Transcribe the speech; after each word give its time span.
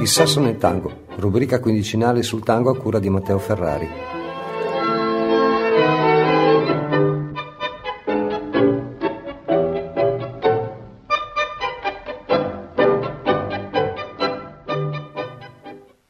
Il 0.00 0.08
Sasso 0.08 0.40
nel 0.40 0.56
Tango, 0.56 1.04
rubrica 1.16 1.60
quindicinale 1.60 2.22
sul 2.22 2.42
tango 2.42 2.70
a 2.70 2.76
cura 2.78 2.98
di 2.98 3.10
Matteo 3.10 3.38
Ferrari. 3.38 3.86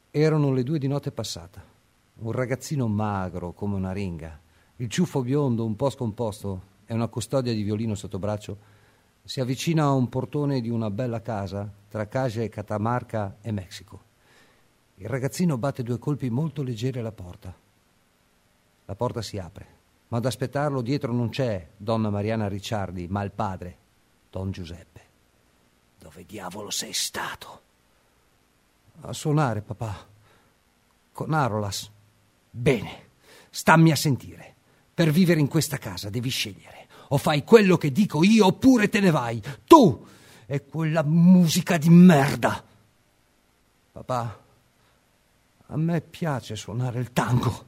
Erano 0.09 0.53
le 0.53 0.63
due 0.63 0.79
di 0.79 0.87
notte 0.87 1.11
passata. 1.11 1.61
Un 2.19 2.31
ragazzino 2.31 2.87
magro 2.87 3.51
come 3.51 3.75
una 3.75 3.91
ringa, 3.91 4.39
il 4.77 4.87
ciuffo 4.87 5.21
biondo 5.21 5.65
un 5.65 5.75
po' 5.75 5.89
scomposto 5.89 6.61
e 6.85 6.93
una 6.93 7.09
custodia 7.09 7.51
di 7.51 7.61
violino 7.61 7.95
sotto 7.95 8.19
braccio, 8.19 8.57
si 9.25 9.41
avvicina 9.41 9.83
a 9.83 9.91
un 9.91 10.07
portone 10.07 10.61
di 10.61 10.69
una 10.69 10.89
bella 10.89 11.21
casa 11.21 11.79
tra 11.91 12.07
Casia 12.07 12.41
e 12.41 12.47
Catamarca 12.47 13.35
e 13.41 13.51
Messico. 13.51 14.01
Il 14.95 15.09
ragazzino 15.09 15.57
batte 15.57 15.83
due 15.83 15.99
colpi 15.99 16.29
molto 16.29 16.63
leggeri 16.63 16.99
alla 16.99 17.11
porta. 17.11 17.53
La 18.85 18.95
porta 18.95 19.21
si 19.21 19.37
apre, 19.37 19.67
ma 20.07 20.17
ad 20.17 20.25
aspettarlo 20.25 20.81
dietro 20.81 21.11
non 21.11 21.27
c'è 21.27 21.67
donna 21.75 22.09
Mariana 22.09 22.47
Ricciardi, 22.47 23.09
ma 23.09 23.23
il 23.23 23.31
padre, 23.31 23.77
don 24.29 24.51
Giuseppe. 24.51 25.01
Dove 25.99 26.25
diavolo 26.25 26.69
sei 26.69 26.93
stato? 26.93 27.61
A 29.01 29.11
suonare, 29.11 29.59
papà. 29.59 30.07
Con 31.11 31.33
Arolas. 31.33 31.91
Bene, 32.49 33.07
stammi 33.49 33.91
a 33.91 33.97
sentire. 33.97 34.55
Per 34.93 35.11
vivere 35.11 35.41
in 35.41 35.49
questa 35.49 35.77
casa 35.77 36.09
devi 36.09 36.29
scegliere. 36.29 36.87
O 37.09 37.17
fai 37.17 37.43
quello 37.43 37.75
che 37.75 37.91
dico 37.91 38.23
io 38.23 38.45
oppure 38.45 38.87
te 38.87 39.01
ne 39.01 39.11
vai. 39.11 39.41
Tu 39.65 40.07
e 40.51 40.65
quella 40.65 41.01
musica 41.01 41.77
di 41.77 41.89
merda. 41.89 42.61
Papà, 43.93 44.39
a 45.67 45.77
me 45.77 46.01
piace 46.01 46.57
suonare 46.57 46.99
il 46.99 47.13
tango. 47.13 47.67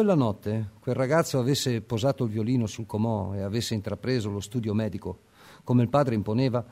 Quella 0.00 0.14
notte 0.14 0.70
quel 0.80 0.94
ragazzo 0.94 1.38
avesse 1.38 1.82
posato 1.82 2.24
il 2.24 2.30
violino 2.30 2.66
sul 2.66 2.86
comò 2.86 3.34
e 3.34 3.42
avesse 3.42 3.74
intrapreso 3.74 4.30
lo 4.30 4.40
studio 4.40 4.72
medico 4.72 5.18
come 5.62 5.82
il 5.82 5.90
padre 5.90 6.14
imponeva, 6.14 6.64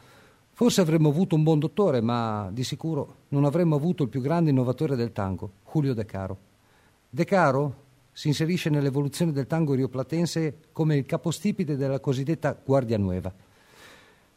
forse 0.50 0.80
avremmo 0.80 1.10
avuto 1.10 1.34
un 1.34 1.42
buon 1.42 1.58
dottore, 1.58 2.00
ma 2.00 2.48
di 2.50 2.64
sicuro 2.64 3.16
non 3.28 3.44
avremmo 3.44 3.76
avuto 3.76 4.02
il 4.02 4.08
più 4.08 4.22
grande 4.22 4.48
innovatore 4.48 4.96
del 4.96 5.12
tango, 5.12 5.50
Julio 5.70 5.92
De 5.92 6.06
Caro. 6.06 6.38
De 7.10 7.24
Caro 7.26 7.74
si 8.12 8.28
inserisce 8.28 8.70
nell'evoluzione 8.70 9.32
del 9.32 9.46
tango 9.46 9.74
rioplatense 9.74 10.60
come 10.72 10.96
il 10.96 11.04
capostipite 11.04 11.76
della 11.76 12.00
cosiddetta 12.00 12.58
Guardia 12.64 12.96
Nueva. 12.96 13.30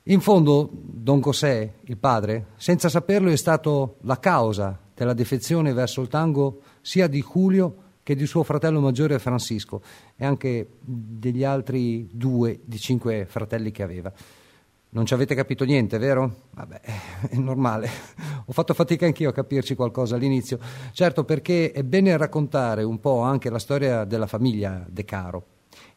In 0.04 0.20
fondo, 0.20 0.70
Don 0.70 1.22
José, 1.22 1.76
il 1.84 1.96
padre, 1.96 2.48
senza 2.58 2.90
saperlo 2.90 3.30
è 3.30 3.38
stato 3.38 4.00
la 4.02 4.20
causa 4.20 4.78
della 4.94 5.14
defezione 5.14 5.72
verso 5.72 6.02
il 6.02 6.10
tango 6.10 6.60
sia 6.82 7.08
di 7.08 7.24
Julio 7.24 7.81
che 8.04 8.16
di 8.16 8.26
suo 8.26 8.44
fratello 8.44 8.80
maggiore 8.80 9.20
Francisco 9.20 9.82
e 10.16 10.26
anche 10.26 10.68
degli 10.80 11.44
altri 11.44 12.10
due 12.12 12.60
di 12.64 12.78
cinque 12.78 13.26
fratelli 13.26 13.72
che 13.72 13.84
aveva. 13.84 14.12
Non 14.94 15.06
ci 15.06 15.14
avete 15.14 15.36
capito 15.36 15.64
niente, 15.64 15.98
vero? 15.98 16.48
Vabbè, 16.52 16.82
è 17.30 17.36
normale. 17.38 17.90
Ho 18.46 18.52
fatto 18.52 18.74
fatica 18.74 19.06
anch'io 19.06 19.30
a 19.30 19.34
capirci 19.34 19.74
qualcosa 19.74 20.16
all'inizio. 20.16 20.60
Certo, 20.92 21.24
perché 21.24 21.72
è 21.72 21.84
bene 21.84 22.18
raccontare 22.18 22.84
un 22.84 23.00
po' 23.00 23.22
anche 23.22 23.50
la 23.50 23.60
storia 23.60 24.04
della 24.04 24.28
famiglia 24.28 24.86
De 24.90 25.06
Caro. 25.06 25.46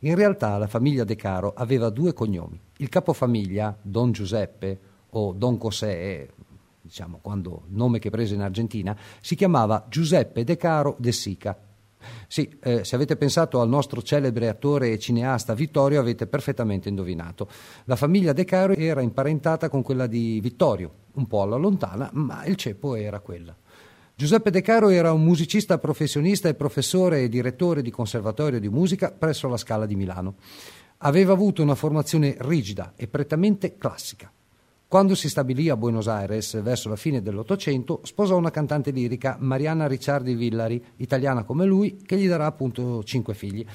In 0.01 0.15
realtà 0.15 0.57
la 0.59 0.69
famiglia 0.69 1.03
De 1.03 1.17
Caro 1.17 1.55
aveva 1.57 1.91
due 1.91 2.13
cognomi. 2.13 2.61
Il 2.77 2.89
capofamiglia, 2.89 3.77
Don 3.83 4.13
Giuseppe 4.13 4.79
o 5.11 5.33
Don 5.33 5.57
José, 5.57 6.29
diciamo 6.81 7.19
quando 7.21 7.63
nome 7.71 7.99
che 7.99 8.11
prese 8.11 8.35
in 8.35 8.43
Argentina, 8.43 8.97
si 9.21 9.35
chiamava 9.35 9.87
Giuseppe 9.89 10.45
De 10.45 10.57
Caro 10.57 10.95
de 11.01 11.11
Sica 11.11 11.59
sì, 12.27 12.57
eh, 12.63 12.85
se 12.85 12.95
avete 12.95 13.17
pensato 13.17 13.61
al 13.61 13.69
nostro 13.69 14.03
celebre 14.03 14.49
attore 14.49 14.93
e 14.93 14.99
cineasta 14.99 15.55
Vittorio 15.55 16.01
avete 16.01 16.27
perfettamente 16.27 16.89
indovinato. 16.89 17.49
La 17.85 17.97
famiglia 17.97 18.33
De 18.33 18.45
Caro 18.45 18.75
era 18.75 19.01
imparentata 19.01 19.69
con 19.69 19.83
quella 19.83 20.07
di 20.07 20.41
Vittorio, 20.41 20.93
un 21.15 21.27
po' 21.27 21.43
alla 21.43 21.57
lontana, 21.57 22.11
ma 22.13 22.45
il 22.45 22.57
ceppo 22.57 22.95
era 22.95 23.21
quella. 23.21 23.57
Giuseppe 24.17 24.51
De 24.51 24.61
Caro 24.61 24.91
era 24.91 25.13
un 25.13 25.25
musicista 25.25 25.79
professionista 25.79 26.49
e 26.49 26.55
professore 26.55 27.23
e 27.23 27.29
direttore 27.29 27.83
di 27.83 27.91
conservatorio 27.91 28.61
di 28.61 28.69
musica 28.69 29.11
presso 29.11 29.49
la 29.49 29.57
Scala 29.57 29.87
di 29.87 29.97
Milano. 29.97 30.37
Aveva 30.99 31.33
avuto 31.33 31.63
una 31.63 31.75
formazione 31.75 32.37
rigida 32.39 32.93
e 32.95 33.09
prettamente 33.09 33.77
classica. 33.77 34.31
Quando 34.87 35.15
si 35.15 35.29
stabilì 35.29 35.69
a 35.71 35.77
Buenos 35.77 36.07
Aires 36.07 36.61
verso 36.63 36.89
la 36.89 36.97
fine 36.97 37.21
dell'Ottocento, 37.21 38.01
sposò 38.05 38.37
una 38.37 38.51
cantante 38.51 38.91
lirica, 38.93 39.37
Mariana 39.41 39.89
Ricciardi 39.89 40.35
Villari, 40.35 40.83
italiana 40.97 41.43
come 41.43 41.65
lui, 41.65 41.97
che 41.97 42.17
gli 42.17 42.29
darà 42.29 42.47
appunto 42.47 43.03
cinque 43.03 43.35
figli. 43.35 43.67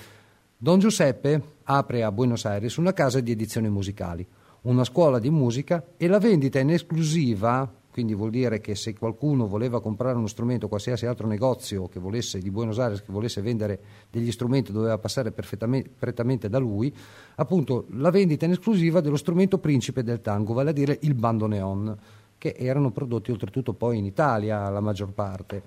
Don 0.58 0.80
Giuseppe 0.80 1.42
apre 1.64 2.04
a 2.04 2.12
Buenos 2.12 2.46
Aires 2.46 2.78
una 2.78 2.94
casa 2.94 3.20
di 3.20 3.32
edizioni 3.32 3.70
musicali, 3.70 4.26
una 4.62 4.84
scuola 4.84 5.20
di 5.20 5.30
musica 5.30 5.94
e 5.98 6.08
la 6.08 6.20
vendita 6.20 6.60
in 6.60 6.70
esclusiva 6.70 7.79
quindi 7.92 8.14
vuol 8.14 8.30
dire 8.30 8.60
che 8.60 8.76
se 8.76 8.94
qualcuno 8.94 9.48
voleva 9.48 9.82
comprare 9.82 10.18
uno 10.18 10.28
strumento, 10.28 10.68
qualsiasi 10.68 11.06
altro 11.06 11.28
negozio 11.28 11.88
che 11.88 12.00
volesse, 12.00 12.40
di 12.40 12.52
Buenos 12.52 12.80
Aires 12.80 13.02
che 13.02 13.12
volesse 13.12 13.42
vendere 13.42 13.80
degli 14.12 14.32
strumenti 14.32 14.72
doveva 14.72 14.98
passare 14.98 15.32
prettamente 15.32 16.50
da 16.50 16.60
lui, 16.60 16.94
appunto 17.36 17.86
la 17.92 18.12
vendita 18.12 18.46
in 18.46 18.52
esclusiva 18.52 19.02
dello 19.02 19.18
strumento 19.18 19.58
principe 19.58 20.04
del 20.04 20.22
tango, 20.22 20.54
vale 20.54 20.70
a 20.70 20.74
dire 20.74 21.00
il 21.02 21.16
bandoneon, 21.16 21.98
che 22.38 22.56
erano 22.58 22.92
prodotti 22.92 23.32
oltretutto 23.32 23.74
poi 23.74 23.98
in 23.98 24.06
Italia 24.06 24.70
la 24.70 24.80
maggior 24.80 25.12
parte. 25.12 25.64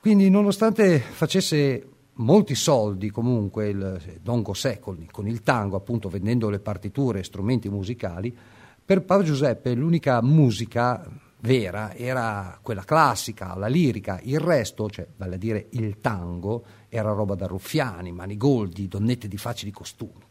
Quindi 0.00 0.30
nonostante 0.30 0.98
facesse 0.98 1.86
molti 2.14 2.54
soldi 2.54 3.10
comunque 3.10 3.68
il 3.68 4.18
Don 4.22 4.42
con, 4.42 5.06
con 5.10 5.28
il 5.28 5.42
tango, 5.42 5.76
appunto 5.76 6.08
vendendo 6.08 6.48
le 6.48 6.60
partiture 6.60 7.20
e 7.20 7.24
strumenti 7.24 7.68
musicali, 7.68 8.34
per 8.88 9.02
Paolo 9.02 9.22
Giuseppe 9.22 9.74
l'unica 9.74 10.22
musica 10.22 11.06
vera 11.40 11.94
era 11.94 12.58
quella 12.62 12.84
classica, 12.84 13.54
la 13.54 13.66
lirica, 13.66 14.18
il 14.22 14.40
resto, 14.40 14.88
cioè 14.88 15.06
vale 15.18 15.34
a 15.34 15.36
dire 15.36 15.66
il 15.72 16.00
tango, 16.00 16.64
era 16.88 17.12
roba 17.12 17.34
da 17.34 17.46
ruffiani, 17.46 18.12
manigoldi, 18.12 18.88
donnette 18.88 19.28
di 19.28 19.36
facili 19.36 19.70
costumi. 19.70 20.24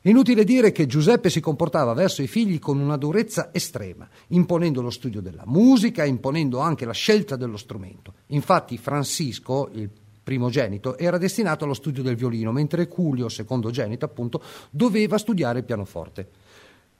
Inutile 0.00 0.44
dire 0.44 0.72
che 0.72 0.86
Giuseppe 0.86 1.28
si 1.28 1.40
comportava 1.40 1.92
verso 1.92 2.22
i 2.22 2.26
figli 2.26 2.58
con 2.58 2.78
una 2.78 2.96
durezza 2.96 3.50
estrema, 3.52 4.08
imponendo 4.28 4.80
lo 4.80 4.88
studio 4.88 5.20
della 5.20 5.44
musica, 5.44 6.06
imponendo 6.06 6.60
anche 6.60 6.86
la 6.86 6.92
scelta 6.92 7.36
dello 7.36 7.58
strumento. 7.58 8.14
Infatti 8.28 8.78
Francisco, 8.78 9.68
il 9.74 9.90
primogenito, 10.22 10.96
era 10.96 11.18
destinato 11.18 11.64
allo 11.64 11.74
studio 11.74 12.02
del 12.02 12.16
violino, 12.16 12.50
mentre 12.50 12.88
Culio, 12.88 13.28
secondogenito 13.28 14.06
appunto, 14.06 14.42
doveva 14.70 15.18
studiare 15.18 15.58
il 15.58 15.64
pianoforte. 15.66 16.30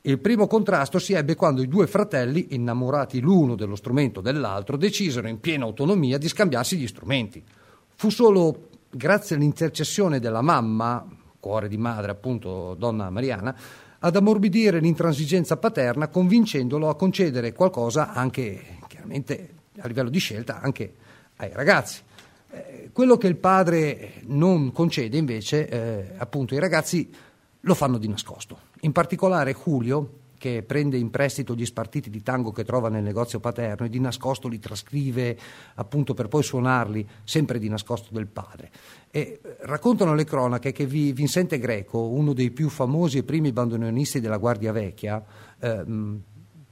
Il 0.03 0.21
primo 0.21 0.47
contrasto 0.47 0.99
si 0.99 1.13
ebbe 1.13 1.35
quando 1.35 1.61
i 1.61 1.67
due 1.69 1.89
fratelli, 1.89 2.49
innamorati 2.51 3.21
l'uno 3.21 3.57
dello 3.57 3.75
strumento 3.75 4.21
dell'altro, 4.21 4.77
decisero 4.77 5.27
in 5.27 5.41
piena 5.41 5.65
autonomia 5.65 6.19
di 6.19 6.29
scambiarsi 6.29 6.77
gli 6.77 6.87
strumenti. 6.87 7.43
Fu 7.97 8.09
solo 8.11 8.69
grazie 8.91 9.35
all'intercessione 9.35 10.21
della 10.21 10.41
mamma, 10.41 11.05
cuore 11.41 11.69
di 11.69 11.77
madre 11.77 12.13
appunto 12.13 12.75
donna 12.75 13.11
Mariana, 13.11 13.55
ad 13.99 14.15
ammorbidire 14.15 14.79
l'intransigenza 14.79 15.57
paterna, 15.57 16.07
convincendolo 16.07 16.89
a 16.89 16.95
concedere 16.95 17.53
qualcosa 17.53 18.13
anche, 18.13 18.79
chiaramente 18.87 19.55
a 19.81 19.89
livello 19.89 20.11
di 20.11 20.19
scelta, 20.21 20.61
anche 20.61 20.95
ai 21.37 21.51
ragazzi. 21.53 22.01
Eh, 22.51 22.91
quello 22.93 23.17
che 23.17 23.27
il 23.27 23.37
padre 23.37 24.23
non 24.27 24.71
concede 24.71 25.17
invece, 25.19 25.69
eh, 25.69 26.13
appunto, 26.17 26.55
i 26.55 26.61
ragazzi 26.61 27.13
lo 27.61 27.75
fanno 27.75 27.99
di 27.99 28.09
nascosto. 28.09 28.68
In 28.81 28.93
particolare 28.93 29.55
Julio, 29.55 30.19
che 30.39 30.63
prende 30.63 30.97
in 30.97 31.11
prestito 31.11 31.55
gli 31.55 31.67
spartiti 31.67 32.09
di 32.09 32.23
tango 32.23 32.53
che 32.53 32.65
trova 32.65 32.89
nel 32.89 33.03
negozio 33.03 33.41
paterno 33.41 33.85
e 33.85 33.89
di 33.89 33.99
nascosto 33.99 34.47
li 34.47 34.61
trascrive 34.61 35.37
appunto 35.75 36.15
per 36.15 36.29
poi 36.29 36.45
suonarli 36.45 37.07
sempre 37.25 37.59
di 37.59 37.69
nascosto 37.69 38.11
del 38.13 38.29
padre. 38.29 38.71
E 39.11 39.41
eh, 39.43 39.57
raccontano 39.63 40.15
le 40.15 40.25
cronache 40.25 40.73
che 40.73 40.87
Vincente 40.87 41.59
Greco, 41.59 42.09
uno 42.09 42.33
dei 42.33 42.53
più 42.53 42.69
famosi 42.69 43.19
e 43.19 43.23
primi 43.25 43.53
bandoneonisti 43.53 44.21
della 44.21 44.39
Guardia 44.39 44.71
Vecchia, 44.71 45.23
eh, 45.59 45.85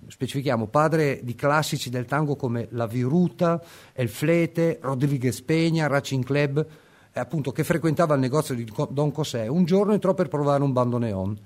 specifichiamo 0.06 0.69
padre 0.69 1.20
di 1.25 1.35
classici 1.35 1.91
del 1.91 2.05
tango 2.05 2.37
come 2.37 2.69
La 2.70 2.87
Viruta, 2.87 3.61
El 3.93 4.09
Flete, 4.09 4.79
Rodriguez 4.81 5.43
Peña, 5.44 5.88
Racing 5.88 6.25
Club, 6.25 6.67
eh, 7.12 7.19
appunto, 7.19 7.50
che 7.50 7.64
frequentava 7.64 8.14
il 8.14 8.20
negozio 8.20 8.55
di 8.55 8.70
Don 8.91 9.11
José, 9.11 9.49
un 9.49 9.64
giorno 9.64 9.93
entrò 9.93 10.14
per 10.14 10.29
provare 10.29 10.62
un 10.62 10.73
bandoneon. 10.73 11.38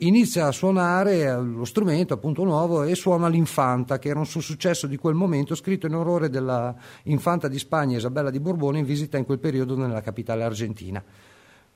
Inizia 0.00 0.46
a 0.46 0.52
suonare 0.52 1.40
lo 1.40 1.64
strumento 1.64 2.12
appunto 2.12 2.44
nuovo 2.44 2.82
e 2.82 2.94
suona 2.94 3.28
l'Infanta, 3.28 3.98
che 3.98 4.10
era 4.10 4.18
un 4.18 4.26
suo 4.26 4.42
successo 4.42 4.86
di 4.86 4.98
quel 4.98 5.14
momento, 5.14 5.54
scritto 5.54 5.86
in 5.86 5.94
orrore 5.94 6.28
della 6.28 6.74
Infanta 7.04 7.48
di 7.48 7.58
Spagna 7.58 7.96
Isabella 7.96 8.28
di 8.28 8.38
Borbone 8.38 8.80
in 8.80 8.84
visita 8.84 9.16
in 9.16 9.24
quel 9.24 9.38
periodo 9.38 9.74
nella 9.74 10.02
capitale 10.02 10.44
argentina. 10.44 11.02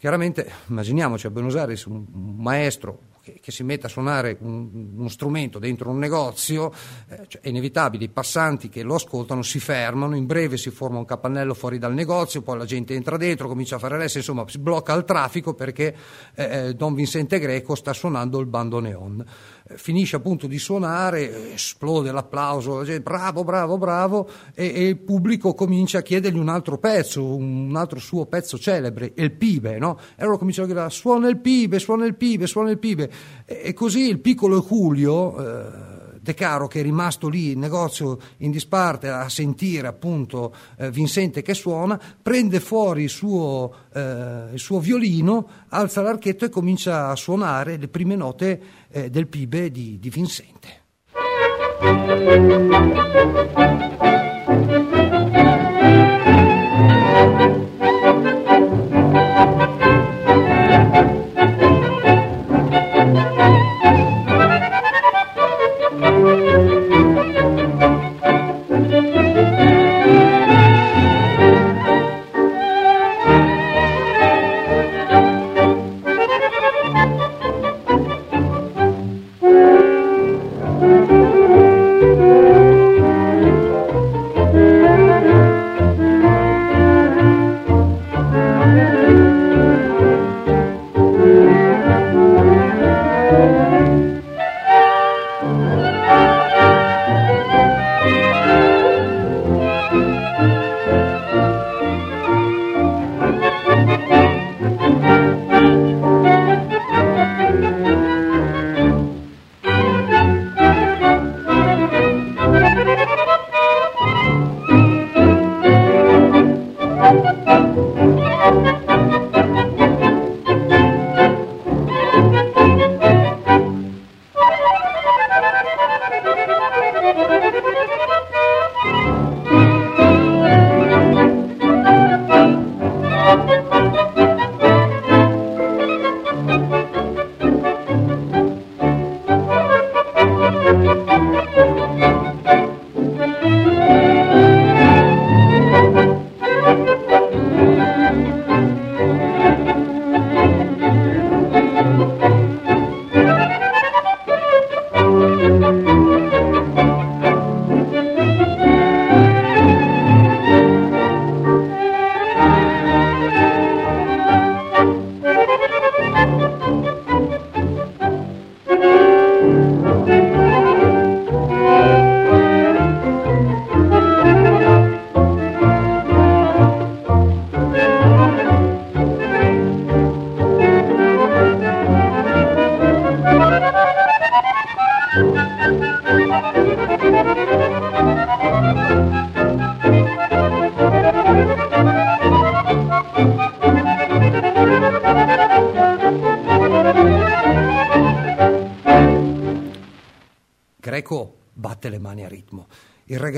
Chiaramente 0.00 0.50
immaginiamoci 0.69 1.26
a 1.26 1.31
Buenos 1.31 1.56
Aires 1.56 1.85
un 1.85 2.06
maestro 2.38 3.00
che, 3.20 3.38
che 3.38 3.52
si 3.52 3.62
mette 3.62 3.85
a 3.85 3.91
suonare 3.91 4.35
un, 4.41 4.94
uno 4.97 5.08
strumento 5.11 5.58
dentro 5.58 5.91
un 5.91 5.99
negozio, 5.99 6.73
eh, 7.06 7.26
cioè 7.29 7.43
è 7.43 7.49
inevitabile, 7.49 8.05
i 8.05 8.08
passanti 8.08 8.70
che 8.70 8.82
lo 8.82 8.94
ascoltano 8.94 9.43
si 9.43 9.61
fermano, 9.61 10.17
in 10.17 10.25
breve 10.25 10.56
si 10.56 10.70
forma 10.70 10.97
un 10.97 11.05
capannello 11.05 11.52
fuori 11.52 11.76
dal 11.76 11.93
negozio, 11.93 12.41
poi 12.41 12.56
la 12.56 12.64
gente 12.64 12.94
entra 12.94 13.19
dentro, 13.19 13.47
comincia 13.47 13.76
a 13.76 13.79
fare 13.79 13.99
ressa, 13.99 14.17
insomma 14.17 14.43
si 14.49 14.58
blocca 14.58 14.94
il 14.94 15.05
traffico 15.05 15.52
perché 15.52 15.94
eh, 16.35 16.44
eh 16.69 16.75
Don 16.75 16.94
Vincente 16.94 17.38
Greco 17.38 17.75
sta 17.75 17.93
suonando 17.93 18.41
il 18.41 18.46
bandoneon. 18.46 19.25
Finisce 19.76 20.17
appunto 20.17 20.46
di 20.46 20.58
suonare, 20.58 21.52
esplode 21.55 22.11
l'applauso, 22.11 22.82
bravo, 23.02 23.44
bravo, 23.44 23.78
bravo, 23.78 24.28
e, 24.55 24.67
e, 24.67 24.88
il 24.88 24.99
pubblico 24.99 25.55
comincia 25.55 25.99
a 25.99 26.02
chiedergli 26.02 26.38
un 26.38 26.49
altro 26.49 26.78
pezzo, 26.78 27.25
un 27.25 27.75
altro 27.76 27.99
suo 27.99 28.26
pezzo 28.26 28.58
celebre, 28.58 29.12
il 29.14 29.32
pibe, 29.32 29.78
no? 29.78 29.99
E 30.17 30.22
allora 30.22 30.38
comincia 30.38 30.62
a 30.62 30.67
dire 30.67 30.90
suona 30.90 31.28
il 31.28 31.38
pibe, 31.38 31.78
suona 31.78 32.05
il 32.05 32.17
pibe, 32.17 32.46
suona 32.46 32.70
il 32.70 32.78
pibe. 32.78 33.11
E, 33.44 33.61
e 33.64 33.72
così 33.72 34.08
il 34.08 34.20
piccolo 34.20 34.61
Julio, 34.61 35.38
eh, 35.38 35.89
De 36.31 36.35
Caro, 36.35 36.69
che 36.69 36.79
è 36.79 36.82
rimasto 36.82 37.29
lì 37.29 37.53
in 37.53 37.59
negozio 37.59 38.19
in 38.38 38.53
disparte 38.53 39.09
a 39.09 39.29
sentire 39.29 39.88
appunto 39.88 40.55
eh, 40.79 40.88
Vincente 40.91 41.43
che 41.43 41.55
suona, 41.55 42.00
prende 42.23 42.61
fuori 42.61 43.03
il 43.03 43.09
suo, 43.09 43.75
eh, 43.93 44.50
il 44.53 44.59
suo, 44.59 44.79
violino, 44.79 45.49
alza 45.71 46.03
l'archetto 46.03 46.44
e 46.44 46.49
comincia 46.49 47.09
a 47.09 47.17
suonare 47.17 47.77
le 47.79 47.88
prime 47.88 48.15
note 48.15 48.62
eh, 48.91 49.11
del 49.11 49.27
pibe 49.27 49.73
di, 49.73 49.99
di 49.99 50.09
Vincente. 50.09 50.79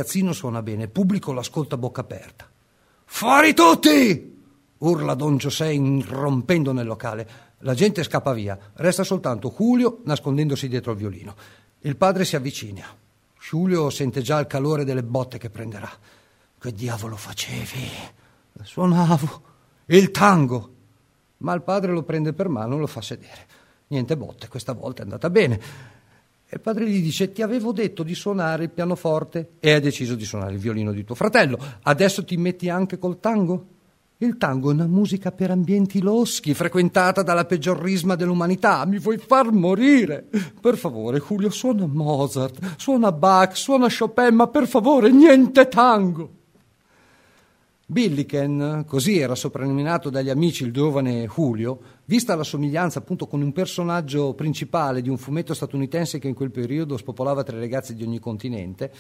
Ragazzino 0.03 0.33
suona 0.33 0.63
bene, 0.63 0.85
il 0.85 0.91
pubblico 0.91 1.33
l'ascolta 1.33 1.77
a 1.77 1.79
bocca 1.79 2.01
aperta. 2.01 2.51
Fuori 3.05 3.55
tutti! 3.55 4.31
urla 4.79 5.15
Don 5.15 5.37
Giuseppe 5.37 5.75
irrompendo 5.75 6.73
nel 6.73 6.87
locale. 6.87 7.29
La 7.59 7.75
gente 7.75 8.03
scappa 8.03 8.33
via, 8.33 8.59
resta 8.75 9.05
soltanto 9.05 9.55
Julio 9.57 10.01
nascondendosi 10.05 10.67
dietro 10.67 10.91
il 10.91 10.99
violino. 10.99 11.37
Il 11.81 11.97
padre 11.97 12.25
si 12.25 12.35
avvicina. 12.35 12.85
Giulio 13.39 13.91
sente 13.91 14.23
già 14.23 14.41
il 14.41 14.49
calore 14.49 14.85
delle 14.85 15.05
botte 15.05 15.39
che 15.39 15.51
prenderà. 15.51 15.91
Che 16.59 16.73
diavolo 16.73 17.17
facevi? 17.17 17.89
Suonavo 18.61 19.43
il 19.87 20.11
tango. 20.11 20.71
Ma 21.39 21.55
il 21.55 21.63
padre 21.63 21.93
lo 21.93 22.03
prende 22.03 22.33
per 22.33 22.49
mano 22.49 22.77
e 22.77 22.79
lo 22.79 22.87
fa 22.89 23.01
sedere. 23.01 23.47
Niente 23.89 24.17
botte, 24.17 24.49
questa 24.49 24.73
volta 24.73 25.03
è 25.03 25.05
andata 25.05 25.31
bene. 25.31 25.61
E 26.53 26.57
il 26.57 26.61
padre 26.61 26.87
gli 26.87 27.01
dice: 27.01 27.33
Ti 27.33 27.41
avevo 27.41 27.73
detto 27.73 28.03
di 28.03 28.15
suonare 28.15 28.65
il 28.65 28.71
pianoforte 28.71 29.53
e 29.59 29.73
hai 29.73 29.81
deciso 29.81 30.15
di 30.15 30.27
suonare 30.27 30.53
il 30.53 30.59
violino 30.59 30.93
di 30.93 31.03
tuo 31.03 31.15
fratello. 31.15 31.59
Adesso 31.81 32.27
ti 32.27 32.37
metti 32.37 32.69
anche 32.69 32.99
col 32.99 33.21
tango? 33.21 33.69
Il 34.19 34.37
tango 34.37 34.69
è 34.69 34.75
una 34.75 34.87
musica 34.87 35.33
per 35.33 35.51
ambienti 35.51 36.03
loschi, 36.03 36.53
frequentata 36.53 37.23
dalla 37.23 37.47
peggior 37.47 37.81
risma 37.81 38.17
dell'umanità. 38.17 38.85
Mi 38.85 38.99
vuoi 38.99 39.17
far 39.17 39.51
morire? 39.51 40.27
Per 40.61 40.77
favore, 40.77 41.21
Julio, 41.27 41.49
suona 41.49 41.87
Mozart, 41.87 42.75
suona 42.77 43.13
Bach, 43.13 43.57
suona 43.57 43.87
Chopin, 43.89 44.35
ma 44.35 44.47
per 44.47 44.69
favore, 44.69 45.11
niente 45.11 45.69
tango. 45.69 46.41
Billiken, 47.87 48.85
così 48.87 49.19
era 49.19 49.35
soprannominato 49.35 50.09
dagli 50.11 50.31
amici 50.31 50.65
il 50.65 50.73
giovane 50.73 51.27
Julio, 51.27 51.79
vista 52.13 52.37
la 52.37 52.45
somiglianza 52.45 52.99
appunto 52.99 53.27
con 53.27 53.41
un 53.41 53.53
personaggio 53.53 54.35
principale 54.35 55.01
di 55.01 55.09
un 55.09 55.17
fumetto 55.17 55.55
statunitense 55.55 56.19
che 56.19 56.29
in 56.29 56.35
quel 56.35 56.51
periodo 56.51 56.99
spopolava 56.99 57.43
tra 57.43 57.57
i 57.57 57.61
ragazzi 57.61 57.95
di 57.95 58.03
ogni 58.03 58.19
continente, 58.19 58.93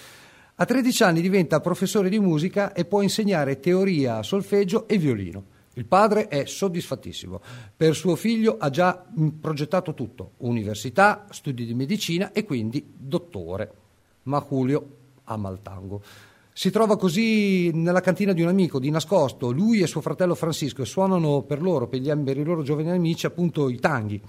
a 0.55 0.65
13 0.65 1.03
anni 1.03 1.21
diventa 1.21 1.61
professore 1.61 2.09
di 2.09 2.19
musica 2.19 2.73
e 2.73 2.87
può 2.87 3.03
insegnare 3.03 3.61
teoria, 3.61 4.23
solfeggio 4.23 4.89
e 4.89 4.97
violino. 4.97 5.45
Il 5.75 5.85
padre 5.85 6.29
è 6.29 6.47
soddisfattissimo. 6.47 7.43
Per 7.77 7.95
suo 7.95 8.17
figlio 8.17 8.57
ha 8.59 8.71
già 8.71 9.05
progettato 9.39 9.93
tutto, 9.93 10.33
università, 10.39 11.27
studi 11.29 11.67
di 11.67 11.75
medicina 11.75 12.33
e 12.33 12.45
quindi 12.45 12.95
dottore. 12.97 13.73
Ma 14.23 14.43
Julio 14.49 14.87
ama 15.25 15.51
il 15.51 15.61
tango. 15.61 16.03
Si 16.53 16.71
trova 16.71 16.97
così 16.97 17.71
nella 17.73 18.01
cantina 18.01 18.33
di 18.33 18.43
un 18.43 18.49
amico, 18.49 18.79
di 18.79 18.91
nascosto. 18.91 19.51
Lui 19.51 19.81
e 19.81 19.87
suo 19.87 20.01
fratello 20.01 20.35
Francisco 20.35 20.85
suonano 20.85 21.43
per 21.43 21.63
loro, 21.63 21.89
per, 21.89 22.01
gli, 22.01 22.13
per 22.15 22.37
i 22.37 22.45
loro 22.45 22.63
giovani 22.63 22.91
amici, 22.91 23.27
appunto 23.27 23.69
i 23.69 23.79
tanghi 23.79 24.21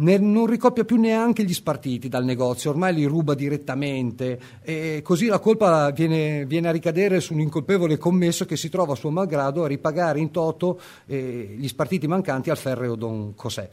ne, 0.00 0.18
non 0.18 0.46
ricopia 0.46 0.84
più 0.84 0.96
neanche 0.96 1.44
gli 1.44 1.52
spartiti 1.52 2.08
dal 2.08 2.24
negozio, 2.24 2.70
ormai 2.70 2.94
li 2.94 3.04
ruba 3.04 3.34
direttamente 3.34 4.40
e 4.62 5.00
così 5.02 5.26
la 5.26 5.38
colpa 5.38 5.90
viene, 5.90 6.44
viene 6.46 6.68
a 6.68 6.72
ricadere 6.72 7.20
su 7.20 7.34
un 7.34 7.40
incolpevole 7.40 7.98
commesso 7.98 8.44
che 8.44 8.56
si 8.56 8.68
trova 8.68 8.92
a 8.92 8.96
suo 8.96 9.10
malgrado 9.10 9.64
a 9.64 9.68
ripagare 9.68 10.18
in 10.20 10.30
toto 10.30 10.80
eh, 11.06 11.54
gli 11.56 11.68
spartiti 11.68 12.06
mancanti 12.06 12.50
al 12.50 12.56
ferreo 12.56 12.94
Don 12.94 13.34
José. 13.40 13.70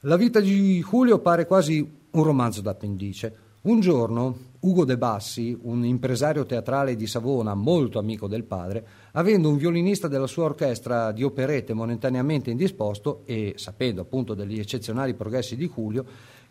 La 0.00 0.16
vita 0.16 0.40
di 0.40 0.82
Julio 0.82 1.18
pare 1.18 1.46
quasi 1.46 1.86
un 2.10 2.22
romanzo 2.22 2.60
d'appendice. 2.60 3.38
Un 3.62 3.80
giorno 3.80 4.36
Ugo 4.64 4.86
De 4.86 4.96
Bassi, 4.96 5.54
un 5.64 5.84
impresario 5.84 6.46
teatrale 6.46 6.96
di 6.96 7.06
Savona 7.06 7.52
molto 7.54 7.98
amico 7.98 8.26
del 8.26 8.44
padre, 8.44 8.86
avendo 9.12 9.50
un 9.50 9.58
violinista 9.58 10.08
della 10.08 10.26
sua 10.26 10.44
orchestra 10.44 11.12
di 11.12 11.22
operette 11.22 11.74
momentaneamente 11.74 12.50
indisposto 12.50 13.24
e 13.26 13.52
sapendo 13.56 14.00
appunto 14.00 14.32
degli 14.32 14.58
eccezionali 14.58 15.12
progressi 15.12 15.54
di 15.54 15.68
Julio, 15.68 16.06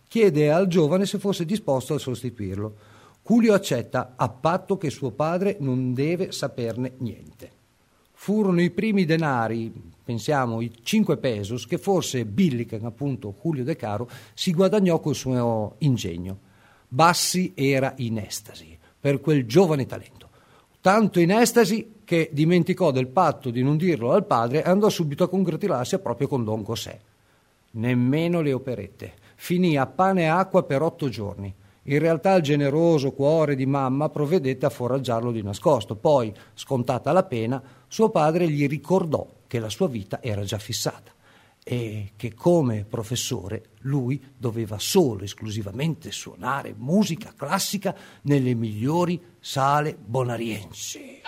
chiede 0.07 0.51
al 0.51 0.67
giovane 0.67 1.07
se 1.07 1.17
fosse 1.17 1.43
disposto 1.43 1.95
a 1.95 1.97
sostituirlo. 1.97 2.75
Julio 3.25 3.55
accetta 3.55 4.13
a 4.15 4.29
patto 4.29 4.77
che 4.77 4.91
suo 4.91 5.09
padre 5.09 5.57
non 5.59 5.95
deve 5.95 6.31
saperne 6.31 6.93
niente. 6.99 7.51
Furono 8.11 8.61
i 8.61 8.69
primi 8.69 9.05
denari, 9.05 9.73
pensiamo 10.03 10.61
i 10.61 10.71
cinque 10.83 11.17
pesos, 11.17 11.65
che 11.65 11.79
forse 11.79 12.25
Billiken, 12.25 12.85
appunto 12.85 13.33
Julio 13.41 13.63
De 13.63 13.75
Caro, 13.75 14.07
si 14.35 14.53
guadagnò 14.53 14.99
col 14.99 15.15
suo 15.15 15.77
ingegno. 15.79 16.51
Bassi 16.93 17.53
era 17.55 17.95
in 17.97 18.19
estasi 18.19 18.77
per 18.99 19.19
quel 19.19 19.47
giovane 19.47 19.87
talento. 19.87 20.29
Tanto 20.79 21.19
in 21.19 21.31
estasi 21.31 22.01
che 22.03 22.29
dimenticò 22.31 22.91
del 22.91 23.07
patto 23.07 23.49
di 23.49 23.63
non 23.63 23.77
dirlo 23.77 24.11
al 24.11 24.27
padre 24.27 24.63
e 24.63 24.69
andò 24.69 24.89
subito 24.89 25.23
a 25.23 25.27
congratularsi 25.27 25.97
proprio 25.97 26.27
con 26.27 26.43
Don 26.43 26.61
José. 26.61 26.99
Nemmeno 27.71 28.41
le 28.41 28.53
operette. 28.53 29.13
Finì 29.37 29.75
a 29.75 29.87
pane 29.87 30.21
e 30.21 30.27
acqua 30.27 30.61
per 30.61 30.83
otto 30.83 31.09
giorni. 31.09 31.51
In 31.85 31.97
realtà 31.97 32.35
il 32.35 32.43
generoso 32.43 33.11
cuore 33.11 33.55
di 33.55 33.65
mamma 33.65 34.09
provvedette 34.09 34.67
a 34.67 34.69
foraggiarlo 34.69 35.31
di 35.31 35.41
nascosto. 35.41 35.95
Poi, 35.95 36.31
scontata 36.53 37.11
la 37.11 37.23
pena, 37.23 37.59
suo 37.87 38.09
padre 38.11 38.47
gli 38.47 38.67
ricordò 38.67 39.27
che 39.47 39.57
la 39.57 39.69
sua 39.69 39.87
vita 39.87 40.21
era 40.21 40.43
già 40.43 40.59
fissata 40.59 41.11
e 41.63 42.11
che 42.15 42.33
come 42.33 42.83
professore 42.83 43.69
lui 43.81 44.21
doveva 44.37 44.77
solo 44.79 45.23
esclusivamente 45.23 46.11
suonare 46.11 46.73
musica 46.77 47.33
classica 47.35 47.95
nelle 48.23 48.53
migliori 48.53 49.21
sale 49.39 49.95
bonariensi. 49.97 51.21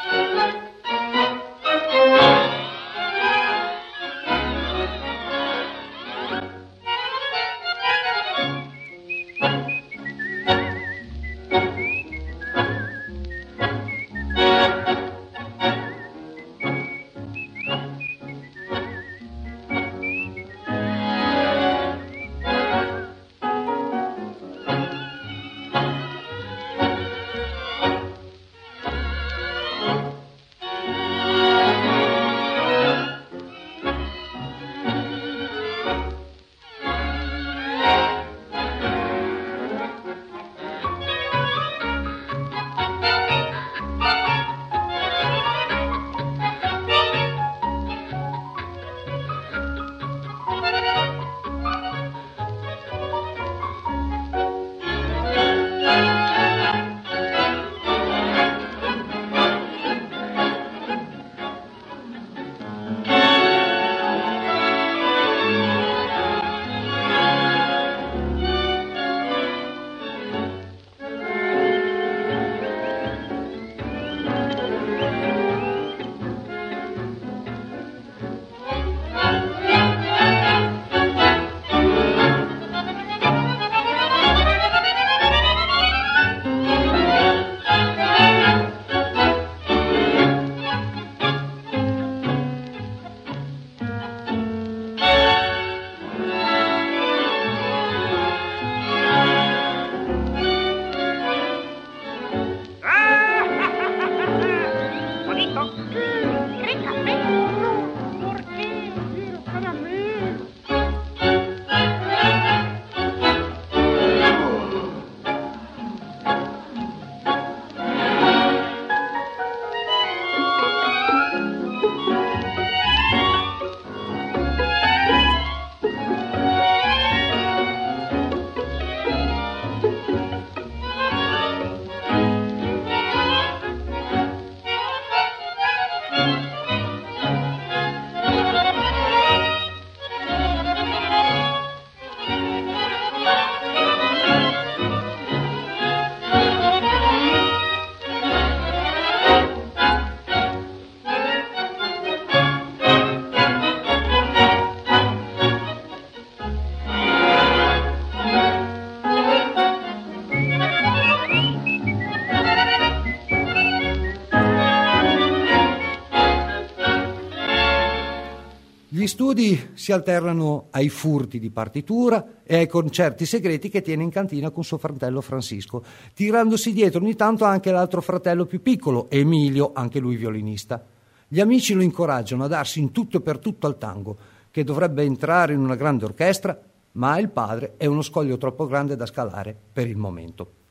Studi 169.35 169.71
si 169.73 169.91
alternano 169.91 170.67
ai 170.71 170.87
furti 170.87 171.39
di 171.39 171.49
partitura 171.49 172.39
e 172.43 172.55
ai 172.55 172.67
concerti 172.67 173.25
segreti 173.25 173.67
che 173.67 173.81
tiene 173.81 174.03
in 174.03 174.09
cantina 174.09 174.49
con 174.49 174.63
suo 174.63 174.77
fratello 174.77 175.19
Francisco, 175.19 175.83
tirandosi 176.13 176.71
dietro 176.71 177.01
ogni 177.01 177.15
tanto 177.15 177.43
anche 177.43 177.69
l'altro 177.71 177.99
fratello 177.99 178.45
più 178.45 178.61
piccolo, 178.61 179.09
Emilio, 179.09 179.71
anche 179.73 179.99
lui 179.99 180.15
violinista. 180.15 180.81
Gli 181.27 181.41
amici 181.41 181.73
lo 181.73 181.81
incoraggiano 181.81 182.45
a 182.45 182.47
darsi 182.47 182.79
in 182.79 182.93
tutto 182.93 183.17
e 183.17 183.21
per 183.21 183.39
tutto 183.39 183.67
al 183.67 183.77
tango, 183.77 184.17
che 184.51 184.63
dovrebbe 184.63 185.03
entrare 185.03 185.51
in 185.51 185.59
una 185.59 185.75
grande 185.75 186.05
orchestra, 186.05 186.57
ma 186.93 187.19
il 187.19 187.29
padre 187.29 187.73
è 187.75 187.87
uno 187.87 188.03
scoglio 188.03 188.37
troppo 188.37 188.65
grande 188.67 188.95
da 188.95 189.05
scalare 189.05 189.53
per 189.73 189.85
il 189.87 189.97
momento. 189.97 190.64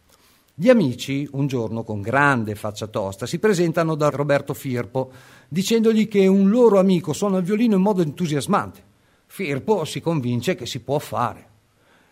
Gli 0.57 0.69
amici, 0.69 1.29
un 1.33 1.49
giorno 1.49 1.83
con 1.83 2.01
grande 2.01 2.55
faccia 2.55 2.87
tosta, 2.87 3.27
si 3.27 3.41
presentano 3.41 3.97
da 3.97 4.09
Roberto 4.11 4.55
Firpo, 4.55 5.11
dicendogli 5.49 6.07
che 6.07 6.29
un 6.29 6.49
loro 6.49 6.79
amico 6.79 7.13
suona 7.13 7.39
il 7.39 7.45
violino 7.45 7.75
in 7.75 7.83
modo 7.83 8.03
entusiasmante. 8.03 8.81
Firpo 9.27 9.85
si 9.85 10.01
convince 10.01 10.55
che 10.55 10.65
si 10.65 10.79
può 10.79 11.01
fare. 11.01 11.49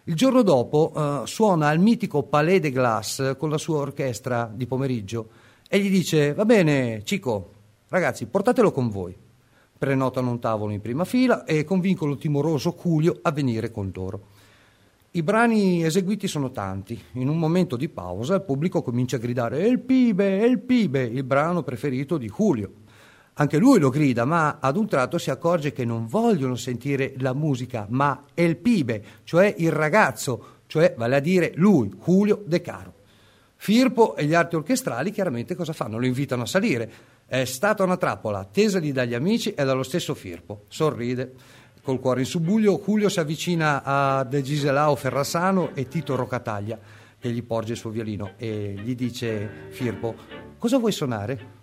Il 0.05 0.17
giorno 0.17 0.43
dopo 0.43 0.93
eh, 0.93 1.21
suona 1.29 1.69
al 1.69 1.79
mitico 1.79 2.25
Palais 2.25 2.59
de 2.59 2.73
Glace 2.73 3.37
con 3.37 3.49
la 3.49 3.59
sua 3.59 3.79
orchestra 3.79 4.51
di 4.53 4.67
pomeriggio 4.67 5.29
e 5.69 5.79
gli 5.79 5.89
dice: 5.89 6.35
Va 6.35 6.45
bene, 6.45 7.03
Cico, 7.05 7.53
ragazzi, 7.91 8.27
portatelo 8.27 8.73
con 8.73 8.89
voi. 8.89 9.17
Prenotano 9.79 10.31
un 10.33 10.41
tavolo 10.41 10.73
in 10.73 10.81
prima 10.81 11.05
fila 11.05 11.45
e 11.45 11.63
convincono 11.63 12.11
il 12.11 12.19
timoroso 12.19 12.77
Julio 12.77 13.21
a 13.23 13.31
venire 13.31 13.71
con 13.71 13.93
loro. 13.95 14.31
I 15.15 15.23
brani 15.23 15.85
eseguiti 15.85 16.27
sono 16.27 16.51
tanti. 16.53 16.99
In 17.13 17.29
un 17.29 17.39
momento 17.39 17.77
di 17.77 17.91
pausa 17.91 18.37
il 18.37 18.45
pubblico 18.45 18.81
comincia 18.81 19.17
a 19.17 19.19
gridare 19.19 19.59
«È 19.59 19.67
il 19.67 19.79
pibe, 19.79 20.39
il 20.47 20.59
pibe», 20.59 21.03
il 21.03 21.23
brano 21.23 21.63
preferito 21.63 22.17
di 22.17 22.33
Julio. 22.35 22.73
Anche 23.35 23.59
lui 23.59 23.79
lo 23.79 23.91
grida, 23.91 24.25
ma 24.25 24.57
ad 24.59 24.79
un 24.79 24.87
tratto 24.87 25.19
si 25.19 25.31
accorge 25.31 25.71
che 25.73 25.85
non 25.85 26.07
vogliono 26.07 26.57
sentire 26.57 27.13
la 27.19 27.35
musica, 27.35 27.87
ma 27.91 28.25
El 28.33 28.57
Pibe, 28.57 29.05
cioè 29.25 29.55
il 29.59 29.71
ragazzo, 29.71 30.61
cioè 30.67 30.95
vale 30.97 31.17
a 31.17 31.21
dire 31.21 31.53
lui, 31.57 31.91
Julio 32.03 32.43
De 32.47 32.63
Caro. 32.63 32.95
Firpo 33.57 34.17
e 34.17 34.25
gli 34.25 34.33
arti 34.33 34.57
orchestrali 34.57 35.11
chiaramente 35.11 35.55
cosa 35.55 35.75
fanno? 35.75 35.99
Lo 35.99 36.07
invitano 36.07 36.43
a 36.43 36.47
salire. 36.47 36.91
È 37.27 37.45
stata 37.45 37.85
una 37.85 37.99
trappola, 37.99 38.39
attesagli 38.39 38.93
dagli 38.93 39.15
amici 39.15 39.53
e 39.53 39.63
dallo 39.63 39.83
stesso 39.83 40.15
Firpo. 40.15 40.65
Sorride. 40.69 41.61
Col 41.85 41.99
cuore 41.99 42.21
in 42.21 42.27
subbuglio, 42.27 42.81
Julio 42.81 43.09
si 43.09 43.19
avvicina 43.19 43.83
a 43.83 44.23
De 44.23 44.41
Giselao 44.41 44.95
Ferrasano 44.95 45.75
e 45.75 45.89
Tito 45.89 46.15
Rocataglia, 46.15 46.79
che 47.19 47.29
gli 47.29 47.43
porge 47.43 47.73
il 47.73 47.79
suo 47.79 47.91
violino 47.91 48.35
e 48.37 48.77
gli 48.81 48.95
dice 48.95 49.67
Firpo, 49.71 50.15
cosa 50.59 50.79
vuoi 50.79 50.93
suonare? 50.93 51.61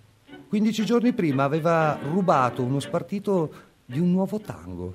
15 0.49 0.83
giorni 0.83 1.13
prima 1.13 1.45
aveva 1.45 1.97
rubato 2.03 2.61
uno 2.61 2.81
spartito 2.81 3.53
di 3.85 3.97
un 3.97 4.11
nuovo 4.11 4.41
tango. 4.41 4.93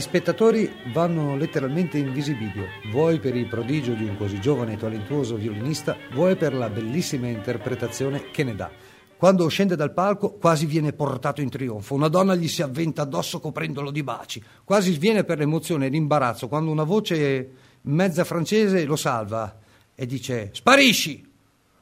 Spettatori 0.00 0.70
vanno 0.92 1.36
letteralmente 1.36 1.98
in 1.98 2.12
visibilio, 2.12 2.66
vuoi 2.90 3.20
per 3.20 3.36
il 3.36 3.46
prodigio 3.46 3.92
di 3.92 4.04
un 4.04 4.16
così 4.16 4.40
giovane 4.40 4.72
e 4.72 4.76
talentuoso 4.76 5.36
violinista, 5.36 5.96
vuoi 6.12 6.36
per 6.36 6.54
la 6.54 6.68
bellissima 6.68 7.28
interpretazione 7.28 8.30
che 8.30 8.44
ne 8.44 8.54
dà. 8.54 8.70
Quando 9.16 9.46
scende 9.48 9.76
dal 9.76 9.92
palco 9.92 10.32
quasi 10.34 10.66
viene 10.66 10.92
portato 10.92 11.40
in 11.40 11.48
trionfo, 11.48 11.94
una 11.94 12.08
donna 12.08 12.34
gli 12.34 12.48
si 12.48 12.62
avventa 12.62 13.02
addosso 13.02 13.40
coprendolo 13.40 13.90
di 13.90 14.02
baci, 14.02 14.42
quasi 14.64 14.92
sviene 14.92 15.24
per 15.24 15.38
l'emozione 15.38 15.86
e 15.86 15.88
l'imbarazzo 15.90 16.48
quando 16.48 16.70
una 16.70 16.84
voce 16.84 17.50
mezza 17.82 18.24
francese 18.24 18.84
lo 18.84 18.96
salva 18.96 19.58
e 19.94 20.06
dice 20.06 20.50
sparisci! 20.52 21.32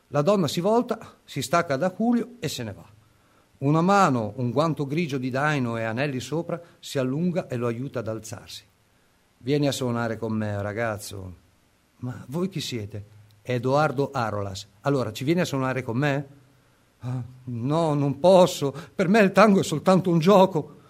La 0.09 0.21
donna 0.21 0.47
si 0.47 0.61
volta, 0.61 1.19
si 1.25 1.41
stacca 1.41 1.77
da 1.77 1.95
Julio 1.97 2.35
e 2.39 2.49
se 2.49 2.63
ne 2.63 2.73
va. 2.75 2.92
Una 3.63 3.81
mano, 3.81 4.33
un 4.37 4.51
guanto 4.51 4.87
grigio 4.87 5.19
di 5.19 5.31
daino 5.31 5.77
e 5.77 5.85
anelli 5.85 6.19
sopra, 6.19 6.61
si 6.81 6.99
allunga 6.99 7.47
e 7.47 7.57
lo 7.57 7.69
aiuta 7.69 8.01
ad 8.01 8.09
alzarsi. 8.09 8.65
Vieni 9.39 9.69
a 9.69 9.73
suonare 9.73 10.19
con 10.19 10.33
me, 10.33 10.61
ragazzo. 10.61 11.35
Ma 11.99 12.25
voi 12.27 12.49
chi 12.49 12.61
siete? 12.61 13.05
Edoardo 13.41 14.11
Arolas. 14.13 14.67
Allora, 14.81 15.13
ci 15.13 15.23
vieni 15.23 15.43
a 15.43 15.45
suonare 15.45 15.83
con 15.83 15.97
me? 15.97 16.27
Ah, 17.01 17.23
no, 17.45 17.95
non 17.95 18.19
posso. 18.19 18.75
Per 18.95 19.07
me 19.07 19.21
il 19.21 19.31
tango 19.31 19.61
è 19.61 19.65
soltanto 19.65 20.11
un 20.11 20.19
gioco. 20.19 20.81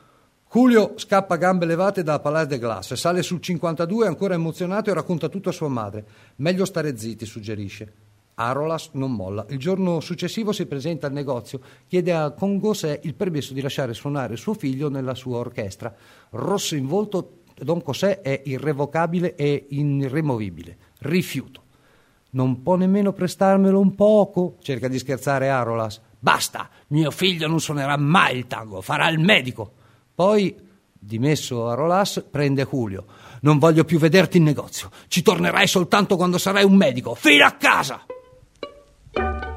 Julio 0.51 0.95
scappa 0.97 1.35
a 1.35 1.39
gambe 1.39 1.67
levate 1.67 2.03
da 2.03 2.21
Palais 2.21 2.47
de 2.47 2.59
Glace, 2.59 2.97
sale 2.97 3.23
sul 3.23 3.41
52 3.41 4.07
ancora 4.07 4.33
emozionato 4.33 4.89
e 4.89 4.95
racconta 4.95 5.29
tutto 5.29 5.51
a 5.51 5.53
sua 5.53 5.69
madre. 5.69 6.07
Meglio 6.37 6.65
stare 6.65 6.97
zitti, 6.97 7.27
suggerisce. 7.27 8.02
Arolas 8.35 8.91
non 8.93 9.13
molla. 9.13 9.45
Il 9.51 9.59
giorno 9.59 10.01
successivo 10.01 10.53
si 10.53 10.67
presenta 10.67 11.07
al 11.07 11.13
negozio, 11.13 11.61
chiede 11.87 12.13
a 12.13 12.31
Congosè 12.31 13.01
il 13.03 13.15
permesso 13.15 13.53
di 13.53 13.61
lasciare 13.61 13.95
suonare 13.95 14.37
suo 14.37 14.55
figlio 14.55 14.89
nella 14.89 15.15
sua 15.15 15.39
orchestra. 15.39 15.95
Rosso 16.31 16.75
in 16.75 16.87
volto, 16.87 17.43
Don 17.55 17.83
Cosè 17.83 18.21
è 18.21 18.43
irrevocabile 18.45 19.35
e 19.35 19.67
irremovibile. 19.71 20.77
Rifiuto. 21.01 21.61
Non 22.31 22.63
può 22.63 22.77
nemmeno 22.77 23.13
prestarmelo 23.13 23.79
un 23.79 23.95
poco? 23.95 24.57
cerca 24.63 24.89
di 24.89 24.99
scherzare 24.99 25.51
Arolas. 25.51 26.01
Basta, 26.19 26.71
mio 26.89 27.11
figlio 27.11 27.49
non 27.49 27.61
suonerà 27.61 27.97
mai 27.97 28.39
il 28.39 28.47
tango, 28.47 28.81
farà 28.81 29.09
il 29.11 29.19
medico. 29.19 29.73
Poi, 30.15 30.57
dimesso 30.99 31.69
Arolas, 31.69 32.25
prende 32.31 32.65
Julio. 32.65 33.05
Non 33.43 33.59
voglio 33.59 33.85
più 33.85 33.99
vederti 33.99 34.39
in 34.39 34.45
negozio. 34.45 34.91
Ci 35.09 35.21
tornerai 35.21 35.67
soltanto 35.67 36.17
quando 36.17 36.39
sarai 36.39 36.65
un 36.65 36.77
medico. 36.77 37.15
Fino 37.15 37.45
a 37.45 37.51
casa! 37.51 38.07
Thank 39.15 39.45
you. 39.45 39.52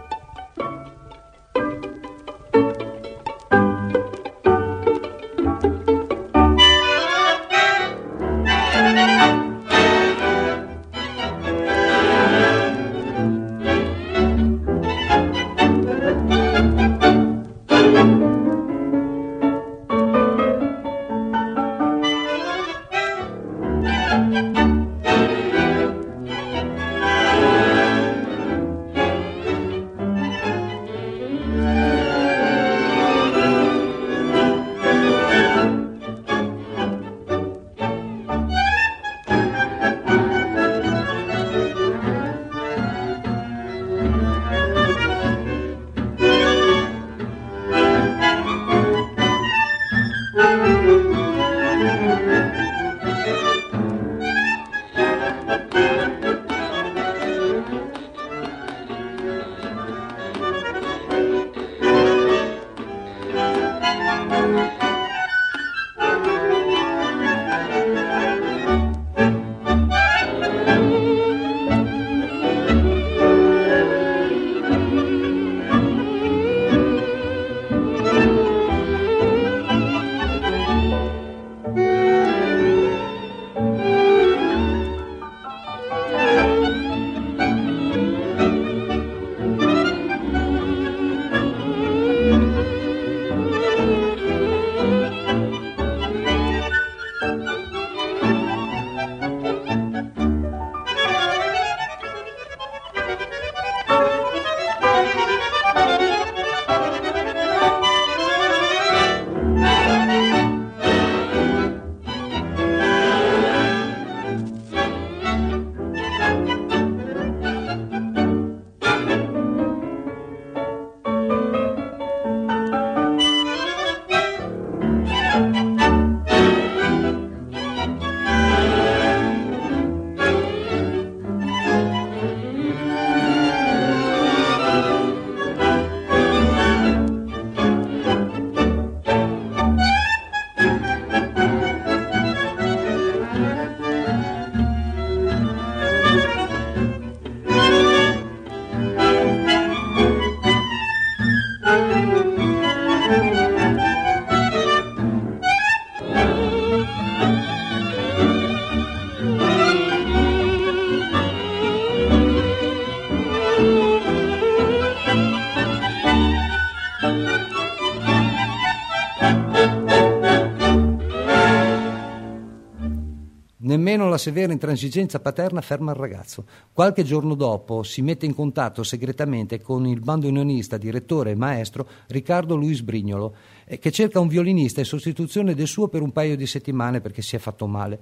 Nemmeno 173.95 174.11
la 174.11 174.17
severa 174.17 174.51
intransigenza 174.51 175.21
paterna 175.21 175.61
ferma 175.61 175.91
il 175.93 175.97
ragazzo. 175.97 176.43
Qualche 176.73 177.03
giorno 177.05 177.33
dopo 177.33 177.81
si 177.81 178.01
mette 178.01 178.25
in 178.25 178.35
contatto 178.35 178.83
segretamente 178.83 179.61
con 179.61 179.87
il 179.87 180.01
bandoneonista, 180.01 180.75
direttore 180.75 181.31
e 181.31 181.35
maestro 181.35 181.87
Riccardo 182.07 182.57
Luis 182.57 182.81
Brignolo, 182.81 183.33
eh, 183.63 183.79
che 183.79 183.91
cerca 183.91 184.19
un 184.19 184.27
violinista 184.27 184.81
in 184.81 184.85
sostituzione 184.85 185.53
del 185.53 185.67
suo 185.67 185.87
per 185.87 186.01
un 186.01 186.11
paio 186.11 186.35
di 186.35 186.45
settimane 186.45 186.99
perché 186.99 187.21
si 187.21 187.37
è 187.37 187.39
fatto 187.39 187.67
male. 187.67 187.99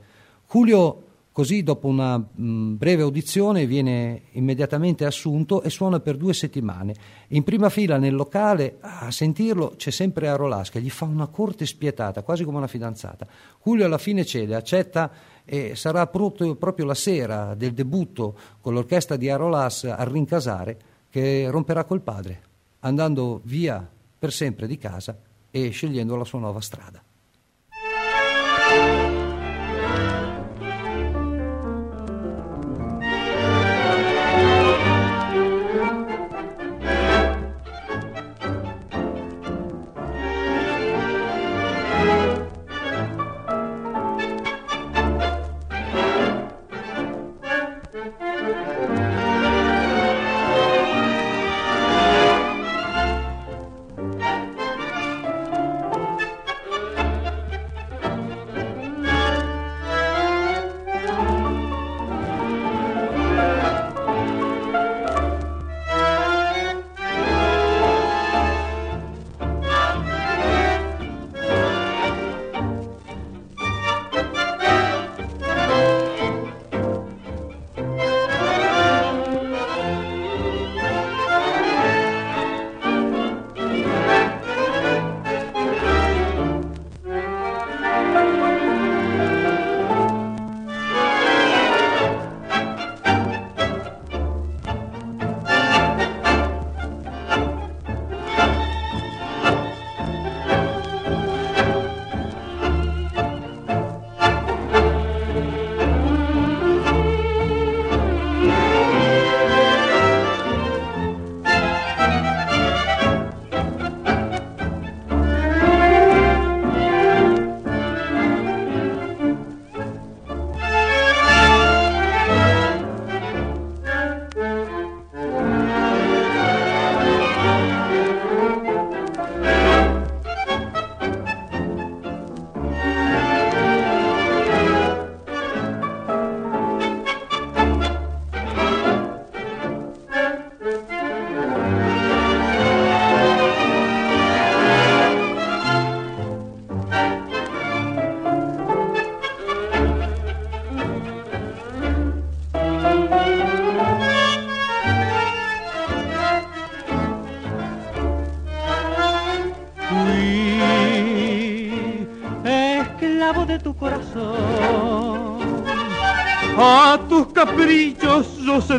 Julio 0.50 1.04
Così, 1.34 1.64
dopo 1.64 1.88
una 1.88 2.16
mh, 2.16 2.76
breve 2.76 3.02
audizione, 3.02 3.66
viene 3.66 4.26
immediatamente 4.34 5.04
assunto 5.04 5.64
e 5.64 5.72
suona 5.72 6.00
per 6.00 6.16
due 6.16 6.32
settimane. 6.32 6.94
In 7.30 7.44
prima 7.44 7.70
fila 7.70 7.98
nel 7.98 8.14
locale, 8.14 8.78
a 8.82 9.10
sentirlo, 9.10 9.74
c'è 9.76 9.90
sempre 9.90 10.28
Arolas 10.28 10.70
che 10.70 10.80
gli 10.80 10.92
fa 10.92 11.06
una 11.06 11.26
corte 11.26 11.66
spietata, 11.66 12.22
quasi 12.22 12.44
come 12.44 12.58
una 12.58 12.68
fidanzata. 12.68 13.26
Julio 13.64 13.84
alla 13.84 13.98
fine 13.98 14.24
cede, 14.26 14.54
accetta 14.54 15.10
e 15.44 15.76
sarà 15.76 16.06
proprio, 16.06 16.54
proprio 16.54 16.86
la 16.86 16.94
sera 16.94 17.56
del 17.56 17.74
debutto 17.74 18.38
con 18.62 18.76
l'orchestra 18.76 19.16
di 19.16 19.28
Arolas 19.28 19.86
a 19.86 20.04
rincasare 20.04 20.78
che 21.10 21.50
romperà 21.50 21.84
col 21.84 22.02
padre, 22.02 22.42
andando 22.82 23.42
via 23.46 23.90
per 24.20 24.32
sempre 24.32 24.68
di 24.68 24.78
casa 24.78 25.18
e 25.50 25.72
scegliendo 25.72 26.16
la 26.16 26.26
sua 26.26 26.38
nuova 26.38 26.62
strada. 26.62 27.04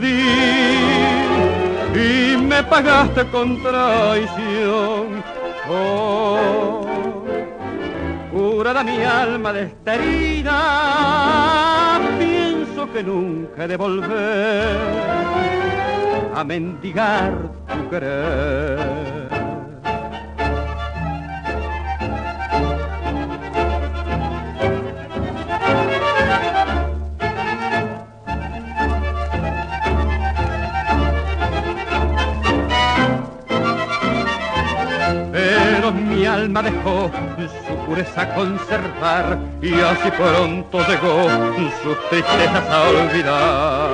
Y 0.03 2.37
me 2.37 2.65
pagaste 2.65 3.25
con 3.27 3.63
traición. 3.63 5.23
Oh, 5.71 6.85
curada 8.33 8.83
mi 8.83 9.01
alma 9.03 9.53
de 9.53 9.63
esta 9.65 9.95
herida, 9.95 10.51
pienso 12.19 12.93
que 12.93 13.05
nunca 13.05 13.65
he 13.65 13.69
de 13.69 13.77
volver 13.77 14.79
a 16.35 16.43
mendigar 16.43 17.33
tu 17.69 17.89
querer. 17.89 18.94
Alma 36.35 36.63
dejò 36.63 37.11
su 37.67 37.75
purezza 37.87 38.35
conservar 38.35 39.39
y 39.63 39.73
así 39.75 40.11
pronto 40.11 40.79
llegó 40.89 41.29
sus 41.83 41.97
tristezas 42.11 42.69
a 42.69 42.89
olvidar. 42.89 43.91